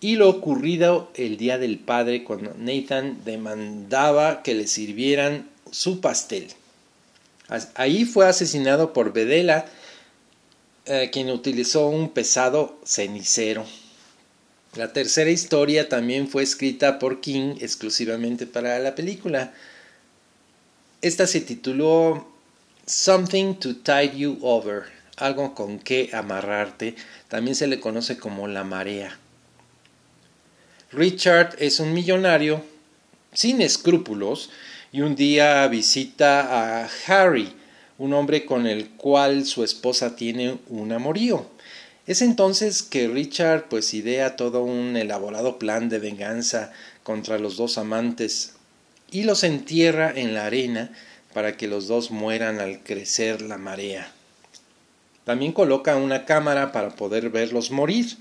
y 0.00 0.16
lo 0.16 0.28
ocurrido 0.28 1.10
el 1.14 1.36
día 1.36 1.58
del 1.58 1.78
padre 1.78 2.24
cuando 2.24 2.54
Nathan 2.58 3.24
demandaba 3.24 4.42
que 4.42 4.54
le 4.54 4.66
sirvieran 4.66 5.48
su 5.70 6.00
pastel. 6.00 6.48
Ahí 7.74 8.04
fue 8.04 8.26
asesinado 8.26 8.92
por 8.92 9.12
Bedela, 9.12 9.66
eh, 10.84 11.10
quien 11.12 11.30
utilizó 11.30 11.88
un 11.88 12.10
pesado 12.10 12.78
cenicero. 12.84 13.64
La 14.74 14.92
tercera 14.92 15.30
historia 15.30 15.88
también 15.88 16.28
fue 16.28 16.42
escrita 16.42 16.98
por 16.98 17.20
King 17.20 17.56
exclusivamente 17.60 18.46
para 18.46 18.78
la 18.78 18.94
película. 18.94 19.54
Esta 21.00 21.26
se 21.26 21.40
tituló 21.40 22.28
Something 22.86 23.54
to 23.54 23.76
Tide 23.76 24.16
You 24.16 24.38
Over, 24.42 24.97
algo 25.18 25.54
con 25.54 25.78
que 25.78 26.10
amarrarte, 26.12 26.94
también 27.28 27.54
se 27.54 27.66
le 27.66 27.80
conoce 27.80 28.18
como 28.18 28.48
la 28.48 28.64
marea. 28.64 29.18
Richard 30.90 31.56
es 31.58 31.80
un 31.80 31.92
millonario 31.92 32.64
sin 33.32 33.60
escrúpulos 33.60 34.50
y 34.90 35.02
un 35.02 35.16
día 35.16 35.66
visita 35.68 36.82
a 36.82 36.88
Harry, 37.06 37.52
un 37.98 38.14
hombre 38.14 38.46
con 38.46 38.66
el 38.66 38.88
cual 38.90 39.44
su 39.44 39.64
esposa 39.64 40.16
tiene 40.16 40.58
un 40.68 40.92
amorío. 40.92 41.46
Es 42.06 42.22
entonces 42.22 42.82
que 42.82 43.06
Richard 43.06 43.68
pues 43.68 43.92
idea 43.92 44.36
todo 44.36 44.62
un 44.62 44.96
elaborado 44.96 45.58
plan 45.58 45.90
de 45.90 45.98
venganza 45.98 46.72
contra 47.02 47.38
los 47.38 47.58
dos 47.58 47.76
amantes 47.76 48.54
y 49.10 49.24
los 49.24 49.44
entierra 49.44 50.10
en 50.14 50.32
la 50.32 50.46
arena 50.46 50.90
para 51.34 51.56
que 51.58 51.68
los 51.68 51.86
dos 51.86 52.10
mueran 52.10 52.60
al 52.60 52.82
crecer 52.82 53.42
la 53.42 53.58
marea. 53.58 54.10
También 55.28 55.52
coloca 55.52 55.94
una 55.96 56.24
cámara 56.24 56.72
para 56.72 56.88
poder 56.88 57.28
verlos 57.28 57.70
morir. 57.70 58.16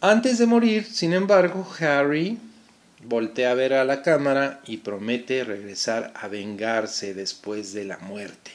Antes 0.00 0.38
de 0.38 0.46
morir, 0.46 0.86
sin 0.86 1.12
embargo, 1.12 1.70
Harry 1.78 2.38
voltea 3.04 3.50
a 3.50 3.54
ver 3.54 3.74
a 3.74 3.84
la 3.84 4.00
cámara 4.00 4.62
y 4.66 4.78
promete 4.78 5.44
regresar 5.44 6.10
a 6.16 6.26
vengarse 6.28 7.12
después 7.12 7.74
de 7.74 7.84
la 7.84 7.98
muerte. 7.98 8.50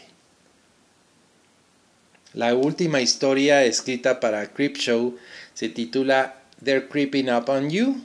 La 2.33 2.55
última 2.55 2.99
historia 2.99 3.63
escrita 3.63 4.19
para 4.19 4.51
Creepshow 4.51 5.15
se 5.53 5.69
titula 5.69 6.37
They're 6.63 6.87
Creeping 6.87 7.29
Up 7.29 7.47
on 7.49 7.69
You. 7.69 8.03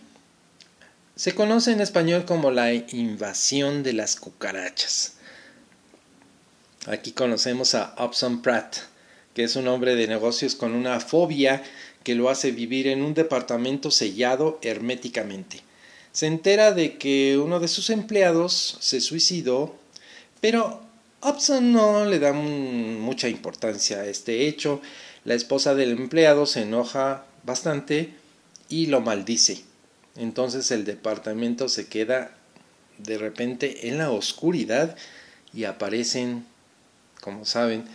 Se 1.16 1.34
conoce 1.34 1.72
en 1.72 1.80
español 1.80 2.26
como 2.26 2.50
la 2.50 2.74
invasión 2.74 3.84
de 3.84 3.94
las 3.94 4.16
cucarachas. 4.16 5.14
Aquí 6.86 7.12
conocemos 7.12 7.74
a 7.74 7.94
Upson 7.98 8.42
Pratt, 8.42 8.89
que 9.40 9.44
es 9.44 9.56
un 9.56 9.68
hombre 9.68 9.96
de 9.96 10.06
negocios 10.06 10.54
con 10.54 10.74
una 10.74 11.00
fobia 11.00 11.62
que 12.02 12.14
lo 12.14 12.28
hace 12.28 12.50
vivir 12.50 12.86
en 12.88 13.00
un 13.00 13.14
departamento 13.14 13.90
sellado 13.90 14.58
herméticamente. 14.60 15.62
Se 16.12 16.26
entera 16.26 16.72
de 16.72 16.98
que 16.98 17.38
uno 17.38 17.58
de 17.58 17.66
sus 17.68 17.88
empleados 17.88 18.76
se 18.80 19.00
suicidó, 19.00 19.74
pero 20.42 20.82
Upson 21.22 21.72
no 21.72 22.04
le 22.04 22.18
da 22.18 22.34
mucha 22.34 23.30
importancia 23.30 24.00
a 24.00 24.06
este 24.08 24.46
hecho. 24.46 24.82
La 25.24 25.32
esposa 25.32 25.74
del 25.74 25.92
empleado 25.92 26.44
se 26.44 26.60
enoja 26.60 27.24
bastante 27.42 28.12
y 28.68 28.88
lo 28.88 29.00
maldice. 29.00 29.62
Entonces 30.16 30.70
el 30.70 30.84
departamento 30.84 31.70
se 31.70 31.86
queda 31.86 32.36
de 32.98 33.16
repente 33.16 33.88
en 33.88 33.96
la 33.96 34.10
oscuridad 34.10 34.98
y 35.54 35.64
aparecen, 35.64 36.44
como 37.22 37.46
saben, 37.46 37.86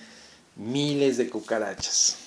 miles 0.55 1.17
de 1.17 1.29
cucarachas. 1.29 2.17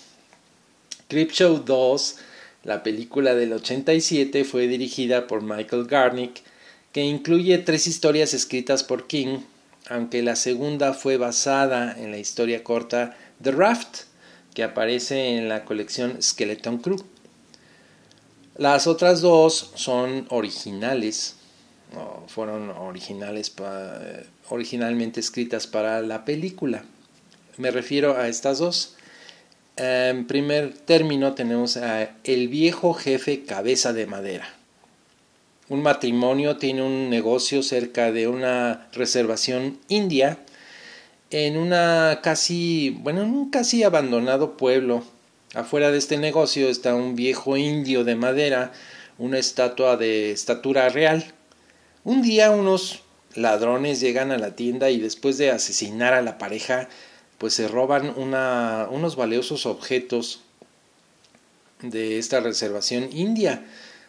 Creepshow 1.09 1.65
2, 1.65 2.17
la 2.65 2.83
película 2.83 3.35
del 3.35 3.53
87, 3.53 4.45
fue 4.45 4.67
dirigida 4.67 5.27
por 5.27 5.43
Michael 5.43 5.87
Garnick, 5.87 6.43
que 6.93 7.03
incluye 7.03 7.59
tres 7.59 7.87
historias 7.87 8.35
escritas 8.35 8.83
por 8.85 9.07
King 9.07 9.39
aunque 9.89 10.23
la 10.23 10.37
segunda 10.37 10.93
fue 10.93 11.17
basada 11.17 11.95
en 11.99 12.11
la 12.11 12.19
historia 12.19 12.63
corta 12.63 13.17
The 13.43 13.53
Raft, 13.53 14.03
que 14.55 14.63
aparece 14.63 15.37
en 15.37 15.49
la 15.49 15.65
colección 15.65 16.23
Skeleton 16.23 16.79
Crew. 16.79 17.03
Las 18.57 18.87
otras 18.87 19.21
dos 19.21 19.71
son 19.75 20.27
originales, 20.31 21.37
fueron 22.27 22.71
originales 22.71 23.55
originalmente 24.49 25.21
escritas 25.21 25.67
para 25.67 26.03
la 26.03 26.25
película. 26.25 26.85
Me 27.59 27.71
refiero 27.71 28.17
a 28.17 28.29
estas 28.29 28.59
dos. 28.59 28.97
En 29.77 30.27
primer 30.27 30.73
término 30.73 31.35
tenemos 31.35 31.77
a 31.77 32.11
El 32.25 32.49
viejo 32.49 32.95
jefe 32.95 33.45
cabeza 33.45 33.93
de 33.93 34.07
madera 34.07 34.59
un 35.69 35.83
matrimonio 35.83 36.57
tiene 36.57 36.83
un 36.83 37.11
negocio 37.11 37.63
cerca 37.63 38.11
de 38.11 38.27
una 38.27 38.89
reservación 38.93 39.79
india 39.89 40.39
en 41.31 41.59
una 41.59 42.21
casi, 42.23 42.97
bueno, 43.01 43.23
en 43.23 43.31
un 43.31 43.51
casi 43.51 43.83
abandonado 43.83 44.57
pueblo. 44.57 45.05
Afuera 45.55 45.91
de 45.91 45.99
este 45.99 46.17
negocio 46.17 46.69
está 46.69 46.95
un 46.95 47.17
viejo 47.17 47.59
indio 47.59 48.05
de 48.05 48.17
madera, 48.17 48.73
una 49.19 49.39
estatua 49.39 49.99
de 49.99 50.31
estatura 50.31 50.89
real. 50.89 51.35
Un 52.03 52.23
día 52.23 52.51
unos 52.51 53.03
ladrones 53.35 54.01
llegan 54.01 54.33
a 54.33 54.39
la 54.39 54.57
tienda 54.57 54.89
y 54.89 54.99
después 54.99 55.37
de 55.37 55.51
asesinar 55.51 56.15
a 56.15 56.23
la 56.23 56.39
pareja, 56.39 56.89
pues 57.39 57.55
se 57.55 57.69
roban 57.69 58.13
unos 58.17 59.17
valiosos 59.17 59.65
objetos 59.67 60.41
de 61.81 62.19
esta 62.19 62.41
reservación 62.41 63.09
india. 63.13 63.65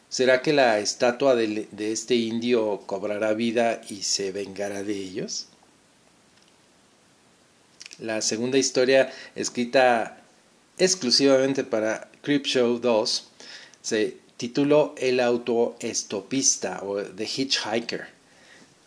¿Será 0.09 0.41
que 0.41 0.53
la 0.53 0.79
estatua 0.79 1.35
de, 1.35 1.67
este 1.77 2.15
indio 2.15 2.81
cobrará 2.87 3.33
vida 3.33 3.81
y 3.89 4.01
se 4.01 4.31
vengará 4.31 4.81
de 4.83 4.93
ellos? 4.93 5.47
La 7.99 8.21
segunda 8.21 8.57
historia, 8.57 9.13
escrita 9.35 10.17
exclusivamente 10.79 11.63
para 11.63 12.09
Creepshow 12.23 12.79
2, 12.79 13.27
se 13.83 14.17
tituló 14.37 14.95
El 14.97 15.19
autoestopista 15.19 16.81
o 16.81 17.03
The 17.03 17.25
Hitchhiker. 17.25 18.07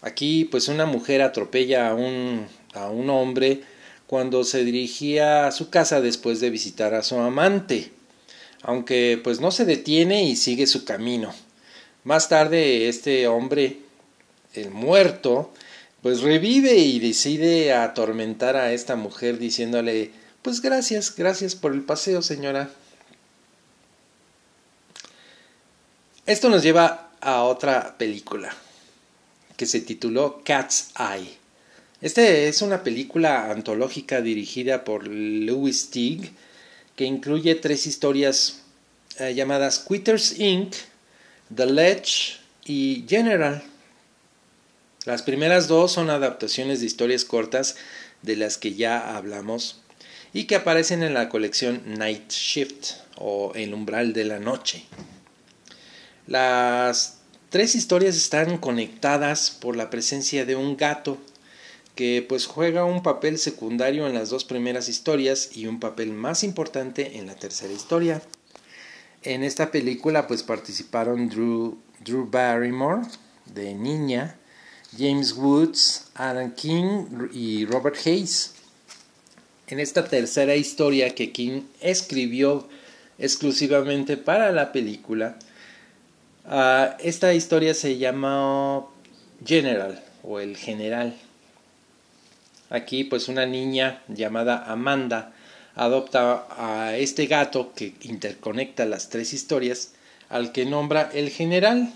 Aquí, 0.01 0.45
pues, 0.47 0.67
una 0.67 0.87
mujer 0.87 1.23
atropella 1.23 1.91
a 1.91 1.95
un, 1.95 2.49
a 2.75 2.89
un 2.89 3.09
hombre 3.11 3.63
cuando 4.13 4.45
se 4.45 4.63
dirigía 4.63 5.47
a 5.47 5.53
su 5.53 5.71
casa 5.71 6.03
después 6.03 6.39
de 6.39 6.51
visitar 6.51 6.93
a 6.93 7.03
su 7.03 7.17
amante 7.17 7.93
aunque 8.61 9.19
pues 9.25 9.41
no 9.41 9.51
se 9.51 9.65
detiene 9.65 10.25
y 10.25 10.37
sigue 10.37 10.67
su 10.67 10.85
camino. 10.85 11.35
Más 12.05 12.29
tarde 12.29 12.91
este 12.91 13.27
hombre, 13.27 13.79
el 14.53 14.71
muerto, 14.71 15.51
pues 16.03 16.21
revive 16.21 16.77
y 16.77 17.01
decide 17.01 17.73
atormentar 17.73 18.57
a 18.57 18.75
esta 18.75 18.97
mujer 18.97 19.39
diciéndole, 19.39 20.11
pues 20.43 20.61
gracias, 20.61 21.17
gracias 21.17 21.55
por 21.55 21.73
el 21.73 21.81
paseo, 21.81 22.21
señora. 22.21 22.71
Esto 26.27 26.51
nos 26.51 26.63
lleva 26.63 27.13
a 27.19 27.45
otra 27.45 27.97
película 27.97 28.55
que 29.57 29.65
se 29.65 29.81
tituló 29.81 30.43
Cat's 30.45 30.91
Eye. 30.99 31.42
Esta 32.03 32.27
es 32.27 32.63
una 32.63 32.83
película 32.83 33.53
antológica 33.53 34.21
dirigida 34.21 34.83
por 34.83 35.07
Louis 35.07 35.89
Teague 35.91 36.33
que 36.97 37.05
incluye 37.05 37.55
tres 37.55 37.87
historias 37.87 38.63
eh, 39.21 39.35
llamadas 39.35 39.79
Quitters 39.79 40.37
Inc., 40.41 40.75
The 41.55 41.67
Ledge 41.67 42.41
y 42.65 43.05
General. 43.09 43.63
Las 45.05 45.23
primeras 45.23 45.69
dos 45.69 45.93
son 45.93 46.11
adaptaciones 46.11 46.81
de 46.81 46.87
historias 46.87 47.25
cortas 47.25 47.77
de 48.23 48.35
las 48.35 48.59
que 48.59 48.75
ya 48.75 49.17
hablamos 49.17 49.81
y 50.33 50.47
que 50.47 50.57
aparecen 50.57 51.05
en 51.05 51.15
la 51.15 51.29
colección 51.29 51.83
Night 51.87 52.33
Shift 52.33 52.95
o 53.17 53.53
El 53.55 53.75
umbral 53.75 54.13
de 54.13 54.25
la 54.25 54.41
noche. 54.41 54.87
Las 56.27 57.19
tres 57.51 57.77
historias 57.77 58.17
están 58.17 58.59
conectadas 58.59 59.53
por 59.53 59.77
la 59.77 59.89
presencia 59.89 60.45
de 60.45 60.57
un 60.57 60.77
gato 60.77 61.19
que 61.95 62.25
pues 62.27 62.47
juega 62.47 62.85
un 62.85 63.03
papel 63.03 63.39
secundario 63.39 64.07
en 64.07 64.15
las 64.15 64.31
dos 64.31 64.45
primeras 64.45 64.89
historias 64.89 65.57
y 65.57 65.67
un 65.67 65.79
papel 65.79 66.13
más 66.13 66.43
importante 66.43 67.19
en 67.19 67.27
la 67.27 67.35
tercera 67.35 67.73
historia. 67.73 68.23
En 69.23 69.45
esta 69.45 69.71
película 69.71 70.27
pues 70.27 70.43
participaron 70.43 71.29
Drew, 71.29 71.79
Barrymore 72.31 73.03
de 73.47 73.75
niña, 73.75 74.37
James 74.97 75.35
Woods, 75.35 76.07
Adam 76.15 76.55
King 76.55 77.29
y 77.33 77.67
Robert 77.67 77.97
Hayes. 78.05 78.55
en 79.69 79.81
esta 79.81 80.05
tercera 80.05 80.55
historia 80.55 81.15
que 81.15 81.33
King 81.33 81.63
escribió 81.81 82.69
exclusivamente 83.19 84.19
para 84.19 84.53
la 84.53 84.71
película. 84.73 85.39
Ah, 86.45 86.97
esta 87.01 87.33
historia 87.33 87.73
se 87.73 87.97
llama 87.97 88.85
General 89.45 90.03
o 90.23 90.41
el 90.41 90.57
General. 90.57 91.17
Aquí 92.73 93.05
pues 93.05 93.29
una 93.29 93.45
niña 93.45 94.01
llamada 94.09 94.65
Amanda 94.65 95.35
adopta 95.75 96.47
a 96.57 96.97
este 96.97 97.27
gato 97.27 97.75
que 97.75 97.93
interconecta 98.01 98.87
las 98.87 99.11
tres 99.11 99.35
historias 99.35 99.93
al 100.31 100.53
que 100.53 100.65
nombra 100.65 101.11
el 101.13 101.29
General. 101.29 101.93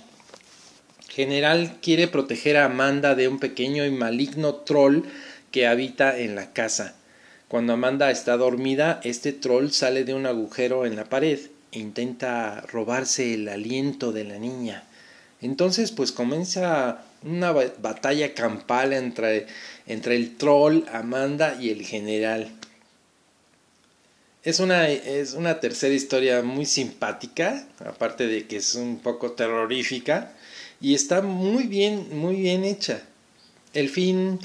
General 1.08 1.78
quiere 1.80 2.08
proteger 2.08 2.58
a 2.58 2.66
Amanda 2.66 3.14
de 3.14 3.26
un 3.26 3.38
pequeño 3.38 3.86
y 3.86 3.90
maligno 3.90 4.56
troll 4.56 5.04
que 5.50 5.66
habita 5.66 6.18
en 6.18 6.34
la 6.34 6.52
casa. 6.52 6.94
Cuando 7.48 7.72
Amanda 7.72 8.10
está 8.10 8.36
dormida, 8.36 9.00
este 9.02 9.32
troll 9.32 9.70
sale 9.70 10.04
de 10.04 10.12
un 10.12 10.26
agujero 10.26 10.84
en 10.84 10.94
la 10.94 11.04
pared 11.04 11.40
e 11.72 11.78
intenta 11.78 12.60
robarse 12.70 13.32
el 13.32 13.48
aliento 13.48 14.12
de 14.12 14.24
la 14.24 14.38
niña. 14.38 14.84
Entonces, 15.40 15.90
pues 15.90 16.12
comienza 16.12 17.05
una 17.22 17.52
batalla 17.52 18.34
campal 18.34 18.92
entre, 18.92 19.46
entre 19.86 20.16
el 20.16 20.36
troll, 20.36 20.82
Amanda 20.92 21.56
y 21.60 21.70
el 21.70 21.82
general. 21.82 22.50
Es 24.44 24.60
una, 24.60 24.88
es 24.88 25.32
una 25.32 25.58
tercera 25.58 25.94
historia 25.94 26.42
muy 26.42 26.66
simpática, 26.66 27.66
aparte 27.84 28.28
de 28.28 28.46
que 28.46 28.58
es 28.58 28.76
un 28.76 29.00
poco 29.00 29.32
terrorífica, 29.32 30.32
y 30.80 30.94
está 30.94 31.22
muy 31.22 31.64
bien, 31.64 32.16
muy 32.16 32.36
bien 32.36 32.64
hecha. 32.64 33.02
El 33.74 33.88
fin 33.88 34.38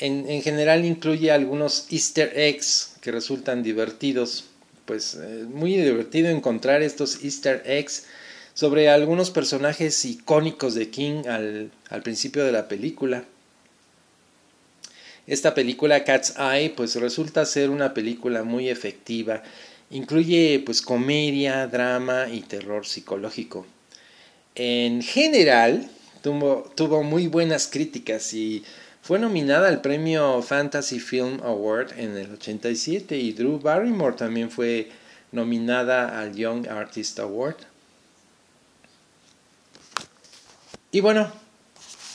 en, 0.00 0.42
general 0.42 0.84
incluye 0.84 1.30
algunos 1.30 1.86
easter 1.90 2.32
eggs 2.38 2.92
que 3.00 3.12
resultan 3.12 3.62
divertidos. 3.62 4.44
Pues 4.84 5.14
es 5.14 5.46
muy 5.46 5.76
divertido 5.76 6.30
encontrar 6.30 6.82
estos 6.82 7.22
easter 7.22 7.62
eggs 7.66 8.04
sobre 8.54 8.88
algunos 8.88 9.30
personajes 9.30 10.04
icónicos 10.04 10.74
de 10.74 10.90
King 10.90 11.26
al, 11.26 11.70
al 11.88 12.02
principio 12.02 12.44
de 12.44 12.52
la 12.52 12.68
película. 12.68 13.24
Esta 15.26 15.54
película 15.54 16.04
Cat's 16.04 16.34
Eye 16.38 16.70
pues 16.70 16.96
resulta 16.96 17.44
ser 17.46 17.70
una 17.70 17.94
película 17.94 18.42
muy 18.42 18.68
efectiva. 18.68 19.42
Incluye 19.90 20.62
pues 20.64 20.82
comedia, 20.82 21.66
drama 21.66 22.28
y 22.28 22.40
terror 22.40 22.86
psicológico. 22.86 23.66
En 24.54 25.02
general 25.02 25.88
tuvo, 26.22 26.70
tuvo 26.74 27.02
muy 27.02 27.28
buenas 27.28 27.68
críticas 27.68 28.32
y 28.34 28.64
fue 29.02 29.18
nominada 29.18 29.68
al 29.68 29.80
premio 29.80 30.42
Fantasy 30.42 31.00
Film 31.00 31.40
Award 31.42 31.98
en 31.98 32.16
el 32.16 32.32
87 32.32 33.16
y 33.16 33.32
Drew 33.32 33.58
Barrymore 33.58 34.16
también 34.16 34.50
fue 34.50 34.90
nominada 35.32 36.20
al 36.20 36.34
Young 36.34 36.68
Artist 36.68 37.18
Award. 37.18 37.56
Y 40.92 41.00
bueno, 41.00 41.30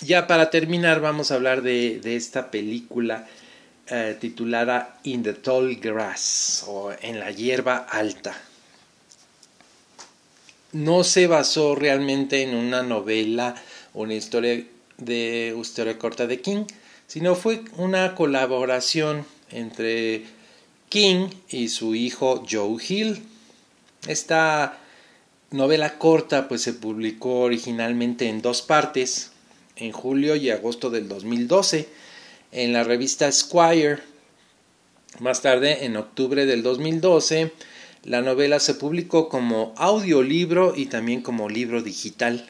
ya 0.01 0.27
para 0.27 0.49
terminar 0.49 0.99
vamos 0.99 1.31
a 1.31 1.35
hablar 1.35 1.61
de, 1.61 2.01
esta 2.03 2.51
película 2.51 3.25
eh, 3.87 4.17
titulada 4.19 4.99
In 5.03 5.23
the 5.23 5.33
Tall 5.33 5.77
Grass 5.77 6.65
o 6.67 6.91
En 7.01 7.19
la 7.19 7.31
hierba 7.31 7.77
alta. 7.77 8.35
No 10.73 11.05
se 11.05 11.27
basó 11.27 11.75
realmente 11.75 12.43
en 12.43 12.53
una 12.53 12.83
novela 12.83 13.55
o 13.93 14.01
una 14.01 14.15
historia 14.15 14.65
de 14.97 15.55
historia 15.57 15.97
corta 15.97 16.27
de 16.27 16.41
King, 16.41 16.65
sino 17.07 17.35
fue 17.35 17.63
una 17.77 18.13
colaboración 18.13 19.25
entre 19.51 20.25
King 20.89 21.29
y 21.47 21.69
su 21.69 21.95
hijo 21.95 22.43
Joe 22.49 22.75
Hill. 22.85 23.23
Esta 24.05 24.79
novela 25.51 25.97
corta 25.97 26.47
pues 26.47 26.61
se 26.61 26.73
publicó 26.73 27.41
originalmente 27.41 28.29
en 28.29 28.41
dos 28.41 28.61
partes, 28.61 29.31
en 29.75 29.91
julio 29.91 30.35
y 30.35 30.49
agosto 30.49 30.89
del 30.89 31.07
2012, 31.07 31.87
en 32.51 32.73
la 32.73 32.83
revista 32.83 33.31
Squire. 33.31 33.99
Más 35.19 35.41
tarde, 35.41 35.85
en 35.85 35.95
octubre 35.95 36.45
del 36.45 36.61
2012, 36.61 37.51
la 38.03 38.21
novela 38.21 38.59
se 38.59 38.75
publicó 38.75 39.29
como 39.29 39.73
audiolibro 39.77 40.73
y 40.75 40.87
también 40.87 41.21
como 41.21 41.49
libro 41.49 41.81
digital. 41.81 42.49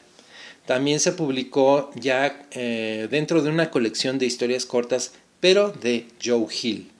También 0.66 0.98
se 0.98 1.12
publicó 1.12 1.92
ya 1.94 2.44
eh, 2.50 3.06
dentro 3.10 3.40
de 3.42 3.50
una 3.50 3.70
colección 3.70 4.18
de 4.18 4.26
historias 4.26 4.66
cortas, 4.66 5.12
pero 5.38 5.70
de 5.70 6.08
Joe 6.22 6.46
Hill. 6.62 6.90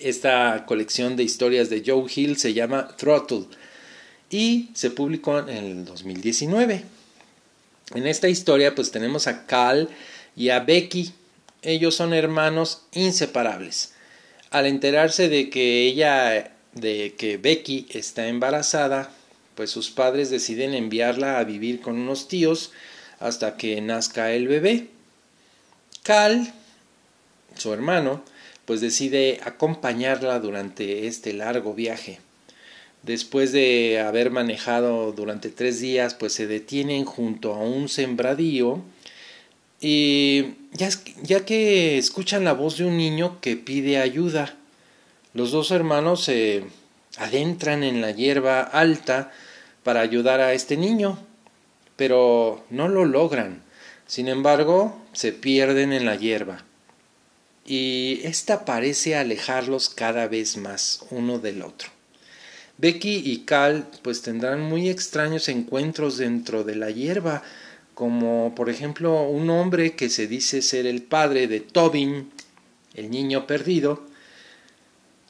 Esta 0.00 0.64
colección 0.66 1.14
de 1.14 1.22
historias 1.22 1.70
de 1.70 1.82
Joe 1.86 2.10
Hill 2.12 2.38
se 2.38 2.54
llama 2.54 2.88
Throttle 2.96 3.44
y 4.30 4.70
se 4.74 4.90
publicó 4.90 5.40
en 5.40 5.48
el 5.48 5.84
2019. 5.84 6.84
En 7.94 8.06
esta 8.06 8.28
historia 8.28 8.74
pues 8.74 8.90
tenemos 8.92 9.26
a 9.26 9.46
Cal 9.46 9.88
y 10.36 10.50
a 10.50 10.60
Becky. 10.60 11.12
Ellos 11.62 11.96
son 11.96 12.14
hermanos 12.14 12.82
inseparables. 12.92 13.92
Al 14.50 14.66
enterarse 14.66 15.28
de 15.28 15.50
que 15.50 15.86
ella 15.86 16.52
de 16.72 17.14
que 17.18 17.36
Becky 17.36 17.86
está 17.90 18.28
embarazada, 18.28 19.12
pues 19.56 19.70
sus 19.70 19.90
padres 19.90 20.30
deciden 20.30 20.74
enviarla 20.74 21.38
a 21.38 21.44
vivir 21.44 21.80
con 21.80 21.98
unos 21.98 22.28
tíos 22.28 22.70
hasta 23.18 23.56
que 23.56 23.80
nazca 23.80 24.32
el 24.32 24.48
bebé. 24.48 24.88
Cal, 26.02 26.54
su 27.56 27.72
hermano, 27.72 28.24
pues 28.64 28.80
decide 28.80 29.40
acompañarla 29.42 30.38
durante 30.38 31.06
este 31.06 31.32
largo 31.32 31.74
viaje. 31.74 32.20
Después 33.02 33.52
de 33.52 34.00
haber 34.00 34.30
manejado 34.30 35.12
durante 35.12 35.48
tres 35.48 35.80
días, 35.80 36.14
pues 36.14 36.34
se 36.34 36.46
detienen 36.46 37.04
junto 37.04 37.54
a 37.54 37.58
un 37.58 37.88
sembradío 37.88 38.82
y 39.80 40.56
ya, 40.72 40.90
ya 41.22 41.46
que 41.46 41.96
escuchan 41.96 42.44
la 42.44 42.52
voz 42.52 42.76
de 42.76 42.84
un 42.84 42.98
niño 42.98 43.40
que 43.40 43.56
pide 43.56 43.98
ayuda, 43.98 44.56
los 45.32 45.52
dos 45.52 45.70
hermanos 45.70 46.24
se 46.24 46.64
adentran 47.16 47.82
en 47.82 48.00
la 48.00 48.10
hierba 48.10 48.60
alta 48.60 49.32
para 49.82 50.00
ayudar 50.00 50.40
a 50.40 50.52
este 50.52 50.76
niño, 50.76 51.18
pero 51.96 52.64
no 52.68 52.88
lo 52.88 53.06
logran. 53.06 53.62
Sin 54.06 54.28
embargo, 54.28 55.00
se 55.12 55.32
pierden 55.32 55.92
en 55.92 56.04
la 56.04 56.16
hierba. 56.16 56.64
Y 57.64 58.20
esta 58.24 58.64
parece 58.64 59.16
alejarlos 59.16 59.88
cada 59.88 60.26
vez 60.26 60.56
más 60.56 61.06
uno 61.10 61.38
del 61.38 61.62
otro. 61.62 61.99
Becky 62.80 63.22
y 63.24 63.44
Cal 63.44 63.86
pues 64.02 64.22
tendrán 64.22 64.62
muy 64.62 64.88
extraños 64.88 65.48
encuentros 65.48 66.16
dentro 66.16 66.64
de 66.64 66.74
la 66.76 66.90
hierba, 66.90 67.42
como 67.94 68.54
por 68.54 68.70
ejemplo 68.70 69.24
un 69.24 69.50
hombre 69.50 69.94
que 69.94 70.08
se 70.08 70.26
dice 70.26 70.62
ser 70.62 70.86
el 70.86 71.02
padre 71.02 71.46
de 71.46 71.60
Tobin, 71.60 72.30
el 72.94 73.10
niño 73.10 73.46
perdido, 73.46 74.02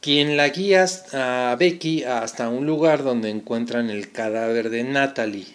quien 0.00 0.36
la 0.36 0.48
guía 0.48 0.86
a 1.12 1.56
Becky 1.58 2.04
hasta 2.04 2.48
un 2.48 2.66
lugar 2.66 3.02
donde 3.02 3.30
encuentran 3.30 3.90
el 3.90 4.12
cadáver 4.12 4.70
de 4.70 4.84
Natalie, 4.84 5.48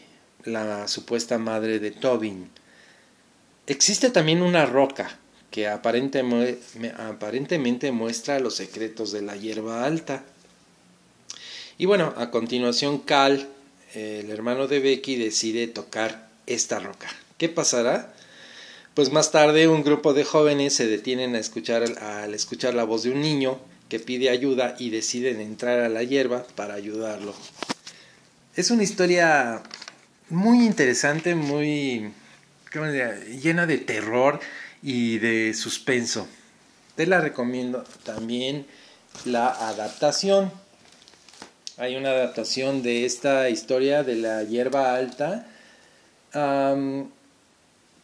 la 0.44 0.90
supuesta 0.90 1.38
madre 1.38 1.80
de 1.80 1.92
Tobin. 1.92 2.50
Existe 3.68 4.10
también 4.10 4.42
una 4.42 4.66
roca 4.66 5.18
que 5.50 5.70
aparentemente 5.70 7.94
muestra 7.94 8.42
los 8.42 8.56
secretos 8.56 9.14
de 9.14 9.22
la 9.22 9.38
hierba 9.38 9.86
alta. 9.86 10.26
Y 11.78 11.86
bueno, 11.86 12.14
a 12.18 12.32
continuación 12.32 13.00
Cal, 13.00 13.50
el 13.94 14.30
hermano 14.30 14.68
de 14.68 14.80
Becky, 14.80 15.18
decide 15.18 15.68
tocar 15.68 16.30
esta 16.46 16.80
roca. 16.80 17.08
¿Qué 17.38 17.50
pasará? 17.50 18.14
Pues 18.94 19.12
más 19.12 19.32
tarde 19.32 19.68
un 19.68 19.84
grupo 19.84 20.14
de 20.14 20.24
jóvenes 20.24 20.74
se 20.74 20.88
detienen 20.88 21.36
a 21.36 21.40
escuchar, 21.40 21.84
al 22.02 22.34
escuchar 22.34 22.74
la 22.76 22.86
voz 22.86 23.04
de 23.04 23.12
un 23.12 23.20
niño 23.20 23.60
que 23.90 24.00
pide 24.00 24.30
ayuda 24.30 24.76
y 24.80 24.90
deciden 24.90 25.42
entrar 25.42 25.80
a 25.82 25.90
la 25.90 26.02
hierba 26.04 26.48
para 26.56 26.76
ayudarlo. 26.76 27.34
Es 28.56 28.72
una 28.72 28.84
historia 28.84 29.62
muy 30.30 30.66
interesante, 30.66 31.36
muy 31.36 32.14
llena 33.42 33.66
de 33.66 33.78
terror 33.80 34.40
y 34.82 35.18
de 35.18 35.54
suspenso. 35.54 36.26
Te 36.96 37.06
la 37.06 37.20
recomiendo 37.20 37.84
también 38.04 38.66
la 39.26 39.50
adaptación. 39.50 40.54
Hay 41.78 41.98
una 41.98 42.12
adaptación 42.12 42.84
de 42.84 43.04
esta 43.04 43.50
historia 43.50 44.04
de 44.04 44.16
la 44.16 44.44
hierba 44.44 44.96
alta 44.96 45.46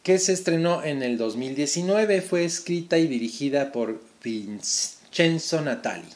que 0.03 0.19
se 0.19 0.33
estrenó 0.33 0.83
en 0.83 1.01
el 1.01 1.17
2019. 1.17 2.21
Fue 2.21 2.43
escrita 2.43 2.97
y 2.97 3.07
dirigida 3.07 3.71
por 3.71 4.01
Vince 4.21 4.97
Censo 5.09 5.61
Natali. 5.61 6.09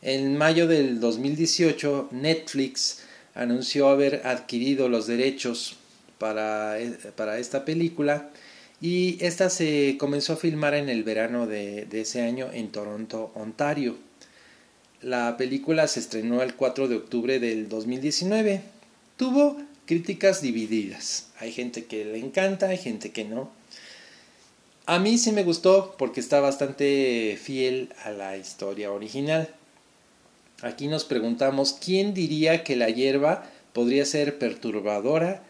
En 0.00 0.38
mayo 0.38 0.66
del 0.66 0.98
2018, 0.98 2.08
Netflix 2.10 3.02
anunció 3.34 3.88
haber 3.88 4.26
adquirido 4.26 4.88
los 4.88 5.06
derechos 5.06 5.76
para, 6.16 6.78
para 7.16 7.38
esta 7.38 7.66
película 7.66 8.30
y 8.80 9.18
esta 9.20 9.50
se 9.50 9.96
comenzó 9.98 10.32
a 10.32 10.36
filmar 10.36 10.72
en 10.72 10.88
el 10.88 11.04
verano 11.04 11.46
de 11.46 11.86
ese 11.92 12.22
año 12.22 12.48
en 12.50 12.72
Toronto, 12.72 13.30
Ontario. 13.34 14.11
La 15.02 15.36
película 15.36 15.88
se 15.88 15.98
estrenó 15.98 16.42
el 16.42 16.54
4 16.54 16.86
de 16.86 16.94
octubre 16.94 17.40
del 17.40 17.68
2019. 17.68 18.62
Tuvo 19.16 19.60
críticas 19.84 20.40
divididas. 20.40 21.26
Hay 21.40 21.50
gente 21.50 21.86
que 21.86 22.04
le 22.04 22.18
encanta, 22.18 22.68
hay 22.68 22.78
gente 22.78 23.10
que 23.10 23.24
no. 23.24 23.50
A 24.86 25.00
mí 25.00 25.18
sí 25.18 25.32
me 25.32 25.42
gustó 25.42 25.96
porque 25.98 26.20
está 26.20 26.38
bastante 26.38 27.36
fiel 27.42 27.92
a 28.04 28.10
la 28.10 28.36
historia 28.36 28.92
original. 28.92 29.48
Aquí 30.62 30.86
nos 30.86 31.04
preguntamos 31.04 31.72
quién 31.72 32.14
diría 32.14 32.62
que 32.62 32.76
la 32.76 32.88
hierba 32.88 33.44
podría 33.72 34.04
ser 34.04 34.38
perturbadora 34.38 35.42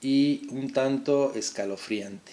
y 0.00 0.48
un 0.50 0.72
tanto 0.72 1.32
escalofriante. 1.36 2.32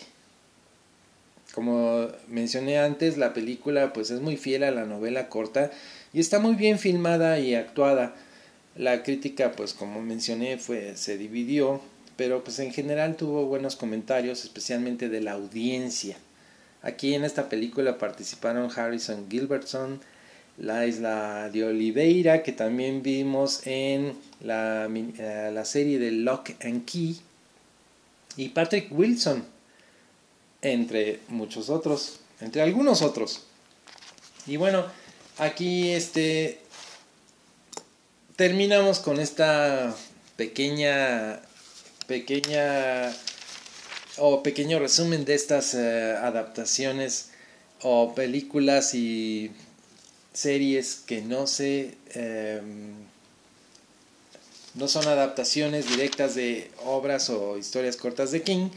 Como 1.53 2.07
mencioné 2.27 2.79
antes, 2.79 3.17
la 3.17 3.33
película 3.33 3.93
pues 3.93 4.09
es 4.09 4.21
muy 4.21 4.37
fiel 4.37 4.63
a 4.63 4.71
la 4.71 4.85
novela 4.85 5.29
corta 5.29 5.71
y 6.13 6.19
está 6.19 6.39
muy 6.39 6.55
bien 6.55 6.79
filmada 6.79 7.39
y 7.39 7.55
actuada. 7.55 8.15
La 8.75 9.03
crítica 9.03 9.51
pues 9.53 9.73
como 9.73 10.01
mencioné 10.01 10.57
fue 10.57 10.95
se 10.95 11.17
dividió, 11.17 11.81
pero 12.15 12.43
pues 12.43 12.59
en 12.59 12.71
general 12.71 13.15
tuvo 13.15 13.45
buenos 13.45 13.75
comentarios, 13.75 14.43
especialmente 14.43 15.09
de 15.09 15.21
la 15.21 15.33
audiencia. 15.33 16.17
Aquí 16.81 17.13
en 17.13 17.25
esta 17.25 17.49
película 17.49 17.97
participaron 17.97 18.71
Harrison 18.73 19.27
Gilbertson, 19.29 19.99
la 20.57 20.85
isla 20.85 21.49
de 21.49 21.63
Oliveira, 21.63 22.43
que 22.43 22.51
también 22.51 23.01
vimos 23.01 23.65
en 23.65 24.13
la, 24.41 24.87
eh, 24.87 25.51
la 25.53 25.65
serie 25.65 25.99
de 25.99 26.11
Lock 26.11 26.51
and 26.61 26.85
Key, 26.85 27.17
y 28.35 28.49
Patrick 28.49 28.87
Wilson, 28.91 29.43
entre 30.61 31.19
muchos 31.27 31.69
otros, 31.69 32.19
entre 32.39 32.61
algunos 32.61 33.01
otros. 33.01 33.43
Y 34.47 34.57
bueno, 34.57 34.85
aquí 35.39 35.91
este 35.91 36.59
terminamos 38.35 38.99
con 38.99 39.19
esta 39.19 39.95
pequeña 40.35 41.41
pequeña 42.07 43.11
o 44.17 44.43
pequeño 44.43 44.79
resumen 44.79 45.25
de 45.25 45.33
estas 45.35 45.73
eh, 45.73 46.15
adaptaciones 46.21 47.29
o 47.81 48.13
películas 48.13 48.93
y 48.93 49.51
series 50.33 50.95
que 51.05 51.21
no 51.21 51.47
se 51.47 51.95
em, 52.13 52.93
no 54.75 54.87
son 54.87 55.07
adaptaciones 55.07 55.89
directas 55.89 56.35
de 56.35 56.69
obras 56.85 57.29
o 57.29 57.57
historias 57.57 57.95
cortas 57.95 58.31
de 58.31 58.43
King 58.43 58.69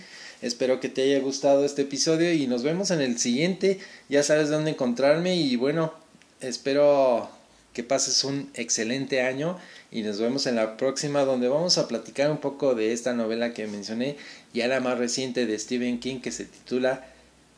Espero 0.42 0.80
que 0.80 0.88
te 0.88 1.02
haya 1.02 1.20
gustado 1.20 1.64
este 1.64 1.82
episodio 1.82 2.32
y 2.32 2.48
nos 2.48 2.64
vemos 2.64 2.90
en 2.90 3.00
el 3.00 3.16
siguiente. 3.20 3.78
Ya 4.08 4.24
sabes 4.24 4.48
dónde 4.50 4.72
encontrarme 4.72 5.36
y 5.36 5.54
bueno, 5.54 5.94
espero 6.42 7.30
que 7.72 7.82
pases 7.82 8.24
un 8.24 8.50
excelente 8.54 9.22
año 9.22 9.58
y 9.90 10.02
nos 10.02 10.18
vemos 10.20 10.46
en 10.46 10.56
la 10.56 10.76
próxima 10.76 11.24
donde 11.24 11.48
vamos 11.48 11.78
a 11.78 11.88
platicar 11.88 12.30
un 12.30 12.38
poco 12.38 12.74
de 12.74 12.92
esta 12.92 13.14
novela 13.14 13.54
que 13.54 13.66
mencioné, 13.66 14.16
ya 14.52 14.68
la 14.68 14.80
más 14.80 14.98
reciente 14.98 15.46
de 15.46 15.58
Stephen 15.58 16.00
King 16.00 16.20
que 16.20 16.32
se 16.32 16.44
titula 16.44 17.06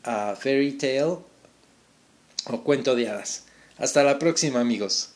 uh, 0.05 0.35
Fairy 0.35 0.73
Tale 0.73 1.17
o 2.47 2.63
Cuento 2.63 2.95
de 2.95 3.09
Hadas. 3.09 3.45
Hasta 3.77 4.03
la 4.03 4.19
próxima 4.19 4.61
amigos. 4.61 5.14